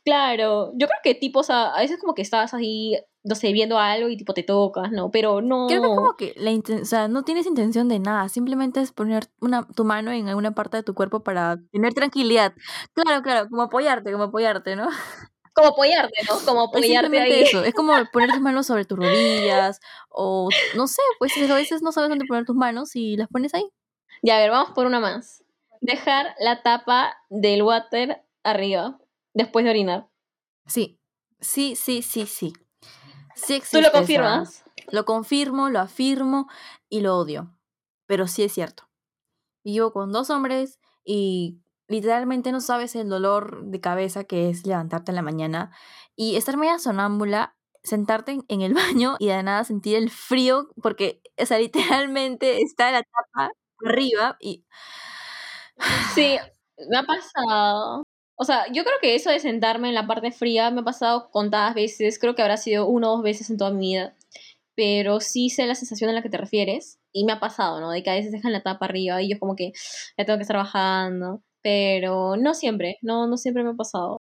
claro, 0.04 0.72
yo 0.74 0.86
creo 0.86 0.98
que 1.02 1.14
tipo, 1.14 1.40
o 1.40 1.42
sea, 1.42 1.68
a 1.74 1.80
veces 1.80 1.98
como 1.98 2.14
que 2.14 2.22
estás 2.22 2.54
ahí, 2.54 2.96
no 3.24 3.34
sé, 3.34 3.52
viendo 3.52 3.78
algo 3.78 4.08
y 4.08 4.16
tipo 4.16 4.34
te 4.34 4.42
tocas, 4.42 4.92
¿no? 4.92 5.10
Pero 5.10 5.40
no... 5.40 5.66
Creo 5.68 5.80
que 5.80 5.88
es 5.88 5.94
como 5.96 6.16
que 6.16 6.34
la 6.36 6.80
o 6.82 6.84
sea, 6.84 7.08
no 7.08 7.22
tienes 7.24 7.46
intención 7.46 7.88
de 7.88 7.98
nada, 7.98 8.28
simplemente 8.28 8.80
es 8.80 8.92
poner 8.92 9.28
una, 9.40 9.66
tu 9.68 9.84
mano 9.84 10.12
en 10.12 10.28
alguna 10.28 10.54
parte 10.54 10.76
de 10.76 10.82
tu 10.82 10.94
cuerpo 10.94 11.22
para 11.22 11.58
tener 11.72 11.94
tranquilidad. 11.94 12.54
Claro, 12.94 13.22
claro, 13.22 13.48
como 13.48 13.62
apoyarte, 13.62 14.12
como 14.12 14.24
apoyarte, 14.24 14.76
¿no? 14.76 14.88
como 15.60 15.72
apoyarte, 15.72 16.22
¿no? 16.28 16.38
Como 16.44 16.60
apoyarte 16.62 17.20
ahí. 17.20 17.42
eso. 17.42 17.62
Es 17.64 17.74
como 17.74 17.92
poner 18.12 18.30
tus 18.30 18.40
manos 18.40 18.66
sobre 18.66 18.84
tus 18.84 18.98
rodillas 18.98 19.80
o 20.08 20.48
no 20.76 20.86
sé, 20.86 21.02
pues 21.18 21.32
a 21.50 21.54
veces 21.54 21.82
no 21.82 21.92
sabes 21.92 22.10
dónde 22.10 22.24
poner 22.26 22.44
tus 22.44 22.56
manos 22.56 22.94
y 22.96 23.16
las 23.16 23.28
pones 23.28 23.54
ahí. 23.54 23.70
Ya, 24.22 24.36
a 24.36 24.40
ver, 24.40 24.50
vamos 24.50 24.72
por 24.72 24.86
una 24.86 25.00
más. 25.00 25.44
Dejar 25.80 26.34
la 26.40 26.62
tapa 26.62 27.14
del 27.30 27.62
water 27.62 28.22
arriba 28.42 28.98
después 29.32 29.64
de 29.64 29.70
orinar. 29.70 30.08
Sí, 30.66 31.00
sí, 31.40 31.74
sí, 31.76 32.02
sí, 32.02 32.26
sí. 32.26 32.52
Sí 33.34 33.46
¿Tú 33.46 33.54
existe 33.54 33.80
lo 33.80 33.88
esa- 33.88 33.98
confirmas? 33.98 34.64
Lo 34.90 35.04
confirmo, 35.04 35.68
lo 35.70 35.78
afirmo 35.80 36.48
y 36.88 37.00
lo 37.00 37.16
odio. 37.16 37.56
Pero 38.06 38.26
sí 38.26 38.42
es 38.42 38.52
cierto. 38.52 38.88
Vivo 39.64 39.92
con 39.92 40.10
dos 40.12 40.30
hombres 40.30 40.80
y 41.04 41.60
literalmente 41.90 42.52
no 42.52 42.60
sabes 42.62 42.96
el 42.96 43.08
dolor 43.10 43.64
de 43.66 43.80
cabeza 43.80 44.24
que 44.24 44.50
es 44.50 44.66
levantarte 44.66 45.12
en 45.12 45.16
la 45.16 45.22
mañana 45.22 45.72
y 46.16 46.36
estar 46.36 46.56
media 46.56 46.78
sonámbula, 46.78 47.56
sentarte 47.84 48.38
en- 48.48 48.62
el 48.62 48.74
baño 49.04 49.16
y 49.20 49.28
de 49.28 49.42
nada 49.42 49.64
sentir 49.64 49.96
el 49.96 50.10
frío 50.10 50.68
porque, 50.82 51.22
o 51.38 51.46
sea, 51.46 51.58
literalmente 51.58 52.62
está 52.62 52.92
la 52.92 53.02
tapa 53.04 53.52
arriba 53.86 54.36
y 54.40 54.64
Sí, 56.14 56.36
me 56.90 56.98
ha 56.98 57.02
pasado. 57.04 58.04
O 58.36 58.44
sea, 58.44 58.64
yo 58.72 58.84
creo 58.84 58.96
que 59.02 59.14
eso 59.14 59.30
de 59.30 59.38
sentarme 59.40 59.88
en 59.88 59.94
la 59.94 60.06
parte 60.06 60.32
fría 60.32 60.70
me 60.70 60.80
ha 60.80 60.84
pasado 60.84 61.30
contadas 61.30 61.74
veces. 61.74 62.18
Creo 62.18 62.34
que 62.34 62.42
habrá 62.42 62.56
sido 62.56 62.86
una 62.86 63.08
o 63.10 63.16
dos 63.16 63.22
veces 63.22 63.50
en 63.50 63.58
toda 63.58 63.70
mi 63.70 63.80
vida. 63.88 64.16
Pero 64.76 65.20
sí 65.20 65.50
sé 65.50 65.66
la 65.66 65.74
sensación 65.74 66.10
a 66.10 66.14
la 66.14 66.22
que 66.22 66.30
te 66.30 66.38
refieres. 66.38 67.00
Y 67.12 67.24
me 67.24 67.32
ha 67.32 67.40
pasado, 67.40 67.80
¿no? 67.80 67.90
De 67.90 68.02
que 68.02 68.10
a 68.10 68.14
veces 68.14 68.32
dejan 68.32 68.52
la 68.52 68.62
tapa 68.62 68.86
arriba 68.86 69.22
y 69.22 69.30
yo 69.32 69.38
como 69.40 69.56
que 69.56 69.72
ya 70.18 70.24
tengo 70.24 70.38
que 70.38 70.42
estar 70.42 70.56
bajando. 70.58 71.42
Pero 71.62 72.36
no 72.36 72.54
siempre, 72.54 72.98
no, 73.02 73.26
no 73.26 73.36
siempre 73.36 73.62
me 73.62 73.70
ha 73.70 73.74
pasado. 73.74 74.20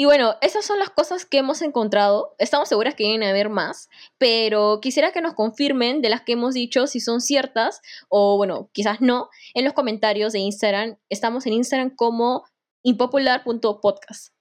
Y 0.00 0.04
bueno, 0.04 0.36
esas 0.42 0.64
son 0.64 0.78
las 0.78 0.90
cosas 0.90 1.24
que 1.26 1.38
hemos 1.38 1.60
encontrado. 1.60 2.36
Estamos 2.38 2.68
seguras 2.68 2.94
que 2.94 3.02
vienen 3.02 3.26
a 3.26 3.30
haber 3.30 3.48
más, 3.48 3.88
pero 4.16 4.78
quisiera 4.80 5.10
que 5.10 5.20
nos 5.20 5.34
confirmen 5.34 6.02
de 6.02 6.08
las 6.08 6.22
que 6.22 6.34
hemos 6.34 6.54
dicho 6.54 6.86
si 6.86 7.00
son 7.00 7.20
ciertas 7.20 7.80
o 8.08 8.36
bueno, 8.36 8.70
quizás 8.72 9.00
no, 9.00 9.28
en 9.54 9.64
los 9.64 9.72
comentarios 9.72 10.32
de 10.32 10.38
Instagram. 10.38 10.98
Estamos 11.08 11.46
en 11.46 11.54
Instagram 11.54 11.96
como 11.96 12.44
impopular.podcast. 12.84 14.32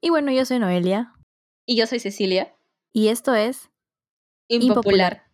Y 0.00 0.10
bueno, 0.10 0.32
yo 0.32 0.44
soy 0.44 0.58
Noelia 0.58 1.14
Y 1.64 1.76
yo 1.76 1.86
soy 1.86 2.00
Cecilia. 2.00 2.52
y 2.92 3.06
esto 3.08 3.36
es 3.36 3.70
Impopular. 4.48 5.25